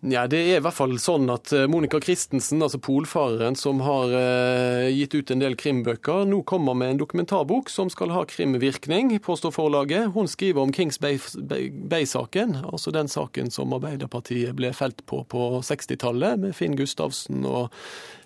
Ja, 0.02 0.24
Det 0.26 0.38
er 0.40 0.56
i 0.58 0.62
hvert 0.64 0.74
fall 0.74 0.96
sånn 0.98 1.30
at 1.30 1.52
eh, 1.54 1.68
Monica 1.70 2.00
Christensen, 2.02 2.58
altså 2.64 2.80
polfareren, 2.82 3.54
som 3.54 3.78
har 3.86 4.10
eh, 4.18 4.88
gitt 4.90 5.14
ut 5.14 5.30
en 5.30 5.44
del 5.44 5.54
krimbøker, 5.54 6.24
nå 6.26 6.40
kommer 6.42 6.74
med 6.74 6.90
en 6.90 6.98
dokumentarbok 7.04 7.70
som 7.70 7.86
skal 7.92 8.10
ha 8.10 8.24
krimvirkning, 8.26 9.12
påstår 9.22 9.54
forlaget. 9.54 10.10
Hun 10.16 10.26
skriver 10.26 10.64
om 10.64 10.74
Kings 10.74 10.98
Bay-saken, 10.98 12.56
altså 12.66 12.90
den 12.90 13.12
saken 13.12 13.54
som 13.54 13.76
Arbeiderpartiet 13.78 14.58
ble 14.58 14.72
felt 14.74 15.06
på 15.06 15.22
på 15.30 15.46
60-tallet, 15.62 16.42
med 16.48 16.58
Finn 16.58 16.74
Gustavsen 16.74 17.46
og 17.46 17.70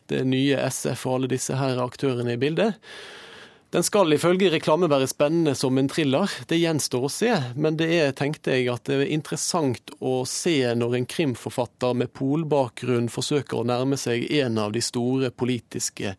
det 0.09 0.25
nye 0.25 0.57
SF 0.71 1.05
og 1.05 1.19
alle 1.19 1.33
disse 1.37 1.61
her 1.61 1.77
aktørene 1.85 2.39
i 2.39 2.41
bildet. 2.41 2.81
Den 3.74 3.83
skal 3.83 4.14
ifølge 4.14 4.52
reklame 4.52 4.87
være 4.87 5.09
spennende 5.11 5.57
som 5.59 5.79
en 5.79 5.88
thriller. 5.90 6.31
Det 6.46 6.59
gjenstår 6.61 7.07
å 7.09 7.11
se, 7.11 7.33
men 7.59 7.79
det 7.81 7.88
er, 7.96 8.12
tenkte 8.14 8.55
jeg, 8.55 8.68
at 8.70 8.87
det 8.87 9.00
er 9.00 9.11
interessant 9.11 9.90
å 9.98 10.20
se 10.31 10.55
når 10.79 11.00
en 11.00 11.09
krimforfatter 11.11 11.96
med 11.98 12.12
polbakgrunn 12.14 13.11
forsøker 13.11 13.59
å 13.59 13.66
nærme 13.66 13.98
seg 13.98 14.29
en 14.38 14.62
av 14.62 14.70
de 14.76 14.83
store 14.85 15.33
politiske 15.35 16.14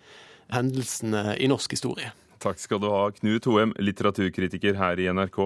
hendelsene 0.52 1.38
i 1.40 1.48
norsk 1.48 1.78
historie. 1.78 2.12
Takk 2.44 2.60
skal 2.62 2.84
du 2.84 2.90
ha, 2.92 3.08
Knut 3.16 3.48
Hoem, 3.50 3.72
litteraturkritiker 3.80 4.76
her 4.78 5.00
i 5.00 5.08
NRK. 5.08 5.40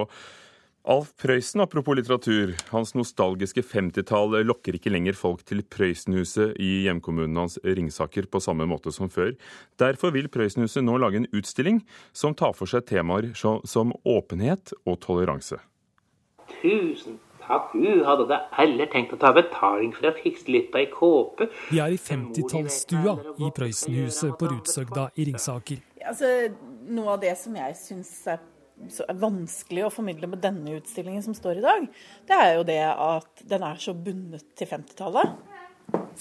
Alf 0.90 1.12
Prøysen, 1.22 1.62
apropos 1.62 1.94
litteratur. 1.94 2.56
Hans 2.72 2.96
nostalgiske 2.98 3.62
50-tall 3.62 4.40
lokker 4.50 4.74
ikke 4.80 4.90
lenger 4.90 5.14
folk 5.14 5.44
til 5.46 5.62
Prøysenhuset 5.62 6.56
i 6.58 6.70
hjemkommunen 6.88 7.38
hans 7.38 7.60
Ringsaker 7.62 8.26
på 8.26 8.42
samme 8.42 8.66
måte 8.66 8.90
som 8.96 9.12
før. 9.14 9.36
Derfor 9.78 10.10
vil 10.16 10.30
Prøysenhuset 10.34 10.82
nå 10.82 10.98
lage 10.98 11.22
en 11.22 11.28
utstilling 11.38 11.84
som 12.18 12.34
tar 12.34 12.56
for 12.58 12.66
seg 12.72 12.88
temaer 12.90 13.30
som 13.38 13.94
åpenhet 14.02 14.74
og 14.82 14.98
toleranse. 15.06 15.60
Tusen 16.64 17.20
takk, 17.46 17.76
du 17.78 18.02
hadde 18.08 18.26
da 18.32 18.40
heller 18.58 18.90
tenkt 18.90 19.14
å 19.14 19.20
ta 19.22 19.36
betaling 19.38 19.94
for 19.94 20.10
å 20.10 20.16
fikse 20.18 20.50
litt 20.50 20.74
av 20.74 20.82
ei 20.82 20.90
kåpe. 20.90 21.52
Vi 21.70 21.78
er 21.84 21.94
i 21.94 22.02
50-tallsstua 22.02 23.20
i 23.38 23.54
Prøysenhuset 23.54 24.34
på 24.34 24.50
Rudsøgda 24.50 25.12
i 25.14 25.30
Ringsaker. 25.30 25.86
Altså, 26.10 26.50
noe 26.90 27.14
av 27.14 27.22
det 27.22 27.36
som 27.38 27.54
jeg 27.62 27.78
syns 27.78 28.16
er 28.34 28.42
er 29.08 29.22
vanskelig 29.22 29.86
å 29.88 29.94
formidle 29.94 30.30
med 30.32 30.42
denne 30.44 30.78
utstillingen 30.80 31.24
som 31.26 31.36
står 31.38 31.62
i 31.62 31.66
dag, 31.66 31.88
det 32.28 32.38
er 32.38 32.54
jo 32.58 32.68
det 32.68 32.82
at 32.92 33.46
den 33.54 33.66
er 33.68 33.82
så 33.82 33.96
bundet 33.96 34.46
til 34.58 34.70
50-tallet. 34.72 35.38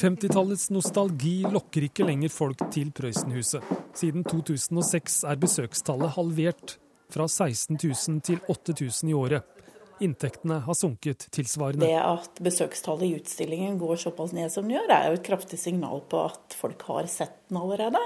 50-tallets 0.01 0.71
nostalgi 0.75 1.41
lokker 1.51 1.87
ikke 1.89 2.07
lenger 2.09 2.33
folk 2.33 2.63
til 2.75 2.91
Prøysenhuset. 2.95 3.65
Siden 3.97 4.25
2006 4.27 5.23
er 5.29 5.41
besøkstallet 5.41 6.15
halvert, 6.17 6.79
fra 7.11 7.27
16 7.27 7.75
000 7.75 8.21
til 8.23 8.39
8000 8.49 9.11
i 9.11 9.15
året. 9.19 9.57
Inntektene 10.01 10.63
har 10.65 10.77
sunket 10.79 11.27
tilsvarende. 11.35 11.85
Det 11.85 11.99
at 12.01 12.39
besøkstallet 12.41 13.09
i 13.09 13.17
utstillingen 13.19 13.77
går 13.81 13.99
såpass 14.01 14.33
ned 14.33 14.53
som 14.53 14.65
den 14.65 14.79
gjør, 14.79 14.93
er 14.95 15.09
jo 15.11 15.19
et 15.19 15.27
kraftig 15.27 15.59
signal 15.61 16.05
på 16.09 16.23
at 16.31 16.57
folk 16.57 16.87
har 16.89 17.11
sett 17.13 17.37
den 17.51 17.61
allerede. 17.61 18.01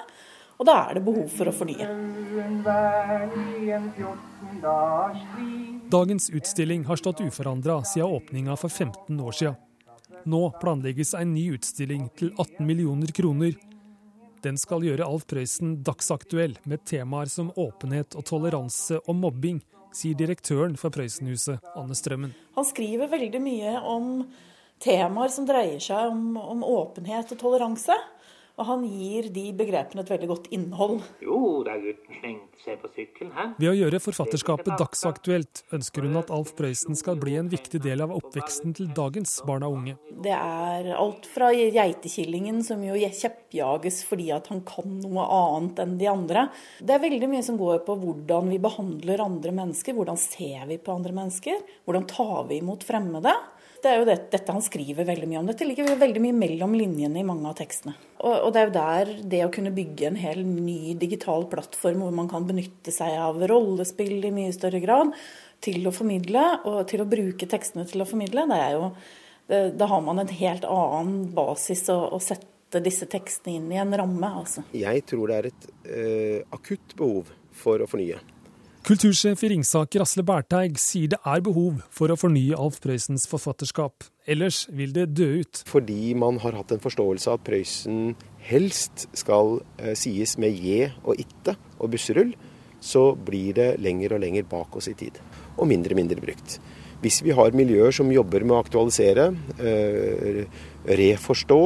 Og 0.58 0.66
da 0.66 0.80
er 0.88 0.98
det 0.98 1.04
behov 1.06 1.28
for 1.30 1.50
å 1.50 1.54
fornye. 1.54 1.86
Dagens 5.90 6.30
utstilling 6.30 6.84
har 6.84 6.96
stått 6.96 7.20
uforandra 7.20 7.84
siden 7.84 8.08
åpninga 8.08 8.56
for 8.56 8.68
15 8.68 9.20
år 9.20 9.32
siden. 9.32 9.54
Nå 10.24 10.50
planlegges 10.60 11.14
en 11.14 11.34
ny 11.34 11.50
utstilling 11.52 12.08
til 12.16 12.32
18 12.38 12.66
millioner 12.66 13.12
kroner. 13.12 13.52
Den 14.44 14.56
skal 14.60 14.84
gjøre 14.84 15.04
Alf 15.04 15.26
Prøysen 15.28 15.82
dagsaktuell 15.84 16.56
med 16.64 16.84
temaer 16.88 17.28
som 17.32 17.52
åpenhet 17.56 18.16
og 18.16 18.24
toleranse 18.28 19.02
og 19.04 19.16
mobbing, 19.20 19.60
sier 19.92 20.16
direktøren 20.16 20.78
for 20.80 20.94
Prøysenhuset, 20.94 21.60
Anne 21.76 21.96
Strømmen. 21.96 22.32
Han 22.56 22.68
skriver 22.68 23.12
veldig 23.12 23.40
mye 23.44 23.76
om 23.84 24.10
temaer 24.84 25.32
som 25.32 25.46
dreier 25.48 25.80
seg 25.80 26.08
om, 26.08 26.36
om 26.40 26.64
åpenhet 26.64 27.36
og 27.36 27.40
toleranse. 27.40 27.96
Og 28.54 28.68
han 28.68 28.84
gir 28.86 29.26
de 29.34 29.48
begrepene 29.56 30.04
et 30.04 30.10
veldig 30.12 30.28
godt 30.30 30.44
innhold. 30.54 31.00
Jo 31.24 31.38
da, 31.66 31.74
gutten 31.82 32.18
slengte 32.20 32.60
seg 32.62 32.78
på 32.78 32.90
sykkelen, 32.94 33.32
han. 33.34 33.54
Ved 33.58 33.72
å 33.72 33.74
gjøre 33.74 33.98
forfatterskapet 34.04 34.76
dagsaktuelt, 34.78 35.64
ønsker 35.74 36.06
hun 36.06 36.20
at 36.20 36.30
Alf 36.34 36.52
Prøysen 36.54 36.94
skal 36.98 37.18
bli 37.18 37.34
en 37.40 37.50
viktig 37.50 37.80
del 37.82 38.04
av 38.04 38.14
oppveksten 38.14 38.76
til 38.78 38.92
dagens 38.94 39.40
barn 39.48 39.66
og 39.66 39.80
unge. 39.80 39.96
Det 40.22 40.36
er 40.36 40.92
alt 40.94 41.26
fra 41.26 41.50
geitekillingen, 41.50 42.62
som 42.62 42.84
jo 42.86 42.94
kjeppjages 42.94 44.04
fordi 44.06 44.30
at 44.36 44.46
han 44.52 44.62
kan 44.68 45.00
noe 45.02 45.26
annet 45.26 45.82
enn 45.82 45.98
de 45.98 46.10
andre. 46.12 46.46
Det 46.78 46.94
er 46.94 47.02
veldig 47.02 47.32
mye 47.34 47.42
som 47.46 47.58
går 47.58 47.82
på 47.88 47.98
hvordan 48.04 48.54
vi 48.54 48.60
behandler 48.62 49.24
andre 49.24 49.56
mennesker. 49.58 49.98
Hvordan 49.98 50.20
ser 50.20 50.62
vi 50.70 50.78
på 50.78 50.94
andre 50.94 51.16
mennesker? 51.18 51.58
Hvordan 51.88 52.06
tar 52.14 52.46
vi 52.52 52.62
imot 52.62 52.86
fremmede? 52.86 53.34
Det 53.82 53.90
er 53.90 54.00
jo 54.00 54.06
det, 54.08 54.16
dette 54.32 54.52
han 54.54 54.64
skriver 54.64 55.06
veldig 55.08 55.26
mye 55.28 55.40
om. 55.40 55.48
Dette 55.50 55.66
ligger 55.66 55.90
veldig 56.00 56.22
mye 56.24 56.36
mellom 56.36 56.76
linjene 56.78 57.20
i 57.20 57.26
mange 57.26 57.48
av 57.50 57.56
tekstene. 57.58 57.94
Og, 58.20 58.32
og, 58.32 58.52
det 58.54 58.60
er 58.60 58.68
jo 58.68 58.76
der 58.76 59.10
det 59.34 59.42
å 59.44 59.50
kunne 59.52 59.74
bygge 59.74 60.08
en 60.08 60.20
hel 60.20 60.40
ny 60.46 60.94
digital 61.00 61.44
plattform 61.50 62.04
hvor 62.04 62.14
man 62.16 62.30
kan 62.30 62.46
benytte 62.48 62.94
seg 62.94 63.18
av 63.20 63.42
rollespill 63.50 64.24
i 64.24 64.32
mye 64.34 64.54
større 64.56 64.80
grad 64.84 65.12
til 65.64 65.84
å 65.88 65.92
formidle, 65.94 66.42
og 66.68 66.82
til 66.90 67.04
å 67.04 67.08
bruke 67.08 67.48
tekstene 67.48 67.86
til 67.88 68.04
å 68.04 68.08
formidle, 68.08 68.48
det 68.50 68.58
er 68.60 68.74
jo 68.78 68.90
Da 69.76 69.86
har 69.90 70.00
man 70.00 70.22
en 70.22 70.30
helt 70.32 70.64
annen 70.64 71.26
basis 71.36 71.82
å, 71.92 71.98
å 72.16 72.20
sette 72.20 72.80
disse 72.84 73.04
tekstene 73.12 73.58
inn 73.58 73.72
i 73.72 73.80
en 73.80 73.92
ramme, 73.92 74.30
altså. 74.40 74.64
Jeg 74.72 75.04
tror 75.04 75.28
det 75.28 75.36
er 75.36 75.48
et 75.50 75.66
uh, 75.84 76.54
akutt 76.56 76.96
behov 76.96 77.28
for 77.52 77.84
å 77.84 77.88
fornye. 77.90 78.22
Kultursjef 78.84 79.40
i 79.46 79.48
Ringsaker 79.48 80.02
Asle 80.04 80.20
Berteig 80.28 80.74
sier 80.76 81.08
det 81.14 81.18
er 81.24 81.40
behov 81.40 81.78
for 81.88 82.12
å 82.12 82.18
fornye 82.20 82.52
Alf 82.60 82.82
Prøysens 82.84 83.22
forfatterskap. 83.30 84.04
Ellers 84.28 84.66
vil 84.76 84.90
det 84.92 85.06
dø 85.16 85.28
ut. 85.40 85.62
Fordi 85.64 86.12
man 86.20 86.36
har 86.42 86.52
hatt 86.58 86.74
en 86.74 86.82
forståelse 86.84 87.30
av 87.32 87.38
at 87.38 87.46
Prøysen 87.46 88.12
helst 88.44 89.06
skal 89.16 89.62
eh, 89.78 89.94
sies 89.96 90.34
med 90.36 90.60
je 90.60 90.90
og 91.00 91.16
itte 91.22 91.54
og 91.78 91.94
busserull, 91.94 92.34
så 92.84 93.06
blir 93.16 93.56
det 93.56 93.70
lenger 93.80 94.18
og 94.18 94.20
lenger 94.26 94.44
bak 94.52 94.76
oss 94.76 94.90
i 94.92 94.94
tid. 95.00 95.16
Og 95.56 95.64
mindre 95.70 95.96
og 95.96 96.02
mindre 96.02 96.20
brukt. 96.20 96.58
Hvis 97.00 97.22
vi 97.24 97.32
har 97.40 97.56
miljøer 97.56 97.96
som 97.96 98.12
jobber 98.12 98.44
med 98.44 98.58
å 98.58 98.60
aktualisere, 98.66 99.30
eh, 99.64 100.44
reforstå, 100.92 101.62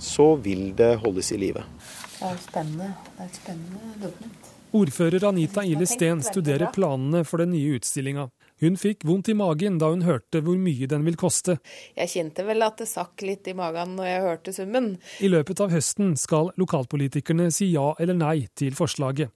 så 0.00 0.30
vil 0.40 0.70
det 0.80 0.94
holdes 1.04 1.34
i 1.36 1.42
live. 1.44 1.68
Det 2.16 2.32
er 2.32 2.42
spennende. 2.48 2.94
Det 3.12 3.26
er 3.26 3.28
et 3.28 3.40
spennende 3.42 3.94
dokument. 4.08 4.51
Ordfører 4.72 5.24
Anita 5.28 5.64
Ile 5.64 5.86
Steen 5.86 6.22
studerer 6.24 6.70
planene 6.72 7.24
for 7.28 7.42
den 7.42 7.50
nye 7.52 7.74
utstillinga. 7.76 8.30
Hun 8.62 8.78
fikk 8.80 9.04
vondt 9.04 9.28
i 9.28 9.34
magen 9.36 9.76
da 9.76 9.90
hun 9.92 10.04
hørte 10.06 10.40
hvor 10.40 10.56
mye 10.56 10.86
den 10.88 11.04
vil 11.04 11.18
koste. 11.20 11.58
Jeg 11.98 12.08
kjente 12.08 12.46
vel 12.46 12.64
at 12.64 12.80
det 12.80 12.86
sakk 12.88 13.20
litt 13.26 13.50
i 13.50 13.56
magen 13.58 13.98
når 13.98 14.08
jeg 14.08 14.22
hørte 14.24 14.54
summen. 14.56 14.86
I 15.20 15.28
løpet 15.28 15.60
av 15.60 15.74
høsten 15.74 16.14
skal 16.16 16.48
lokalpolitikerne 16.56 17.50
si 17.52 17.68
ja 17.74 17.90
eller 18.00 18.16
nei 18.16 18.46
til 18.56 18.72
forslaget. 18.78 19.34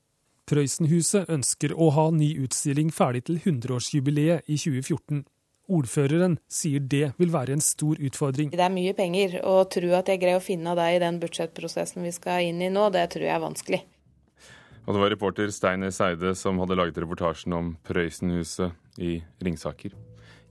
Prøysenhuset 0.48 1.28
ønsker 1.28 1.74
å 1.74 1.90
ha 1.92 2.06
ny 2.14 2.30
utstilling 2.46 2.92
ferdig 2.94 3.26
til 3.26 3.40
100-årsjubileet 3.42 4.46
i 4.46 4.56
2014. 4.56 5.24
Ordføreren 5.66 6.38
sier 6.46 6.80
det 6.80 7.10
vil 7.18 7.34
være 7.34 7.58
en 7.58 7.64
stor 7.64 7.98
utfordring. 7.98 8.54
Det 8.54 8.62
er 8.62 8.72
mye 8.72 8.94
penger, 8.96 9.40
og 9.42 9.66
tro 9.74 9.90
at 9.98 10.08
jeg 10.08 10.22
greier 10.22 10.40
å 10.40 10.44
finne 10.44 10.76
det 10.78 10.88
i 10.94 11.02
den 11.02 11.20
budsjettprosessen 11.20 12.06
vi 12.06 12.14
skal 12.14 12.46
inn 12.46 12.62
i 12.62 12.70
nå, 12.72 12.86
det 12.94 13.08
tror 13.12 13.26
jeg 13.26 13.34
er 13.34 13.42
vanskelig. 13.42 13.82
Og 14.86 14.94
det 14.94 15.02
var 15.02 15.10
reporter 15.10 15.50
Steiner 15.50 15.90
Seide 15.90 16.30
som 16.38 16.60
hadde 16.62 16.78
laget 16.78 16.98
reportasjen 17.02 17.54
om 17.56 17.72
Prøysenhuset 17.86 19.02
i 19.02 19.18
Ringsaker. 19.42 19.96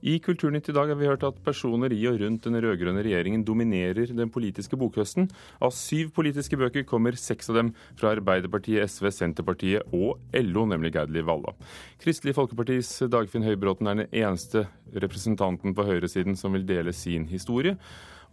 I 0.04 0.18
Kulturnytt 0.20 0.68
i 0.68 0.74
dag 0.76 0.90
har 0.92 0.98
vi 1.00 1.08
hørt 1.08 1.24
at 1.24 1.38
personer 1.42 1.90
i 1.90 2.02
og 2.06 2.18
rundt 2.20 2.44
den 2.44 2.58
rød-grønne 2.60 3.00
regjeringen 3.02 3.42
dominerer 3.48 4.12
den 4.12 4.28
politiske 4.30 4.76
bokhøsten. 4.76 5.30
Av 5.64 5.72
syv 5.72 6.12
politiske 6.14 6.58
bøker 6.60 6.84
kommer 6.86 7.16
seks 7.16 7.48
av 7.50 7.56
dem 7.58 7.70
fra 7.96 8.12
Arbeiderpartiet, 8.12 8.84
SV, 8.92 9.08
Senterpartiet 9.10 9.96
og 9.96 10.20
LO, 10.36 10.66
nemlig 10.68 10.92
Geidli 10.94 11.24
Valla. 11.24 11.56
Kristelig 12.02 12.36
Folkepartis 12.36 12.92
Dagfinn 13.08 13.46
Høybråten 13.48 13.88
er 13.88 14.02
den 14.02 14.12
eneste 14.12 14.66
representanten 14.92 15.74
på 15.74 15.88
høyresiden 15.88 16.36
som 16.36 16.52
vil 16.54 16.68
dele 16.68 16.92
sin 16.94 17.24
historie. 17.32 17.78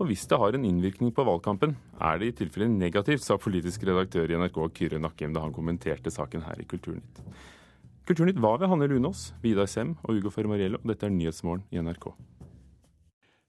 Og 0.01 0.09
hvis 0.09 0.25
det 0.29 0.39
har 0.41 0.55
en 0.55 0.65
innvirkning 0.65 1.13
på 1.13 1.25
valgkampen, 1.27 1.75
er 2.01 2.19
det 2.19 2.31
i 2.31 2.35
tilfelle 2.41 2.69
negativt, 2.71 3.23
sa 3.23 3.37
politisk 3.37 3.85
redaktør 3.87 4.31
i 4.31 4.39
NRK 4.41 4.59
Kyrre 4.79 5.01
Nakkim 5.01 5.35
da 5.35 5.43
han 5.45 5.53
kommenterte 5.53 6.13
saken 6.13 6.45
her 6.47 6.61
i 6.61 6.67
Kulturnytt. 6.69 7.21
Kulturnytt 8.09 8.41
var 8.41 8.57
ved 8.59 8.71
Hanne 8.71 8.89
Lunås, 8.89 9.31
Vidar 9.43 9.69
Sem 9.69 9.95
og 10.03 10.17
Ugo 10.17 10.33
Fermariello, 10.33 10.81
og 10.81 10.91
dette 10.91 11.07
er 11.07 11.13
Nyhetsmorgen 11.13 11.63
i 11.71 11.79
NRK. 11.79 12.09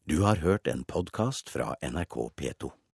Du 0.04 0.20
har 0.20 0.44
hørt 0.44 0.68
en 0.68 0.84
podkast 0.84 1.48
fra 1.48 1.72
NRK 1.80 2.18
P2. 2.36 2.74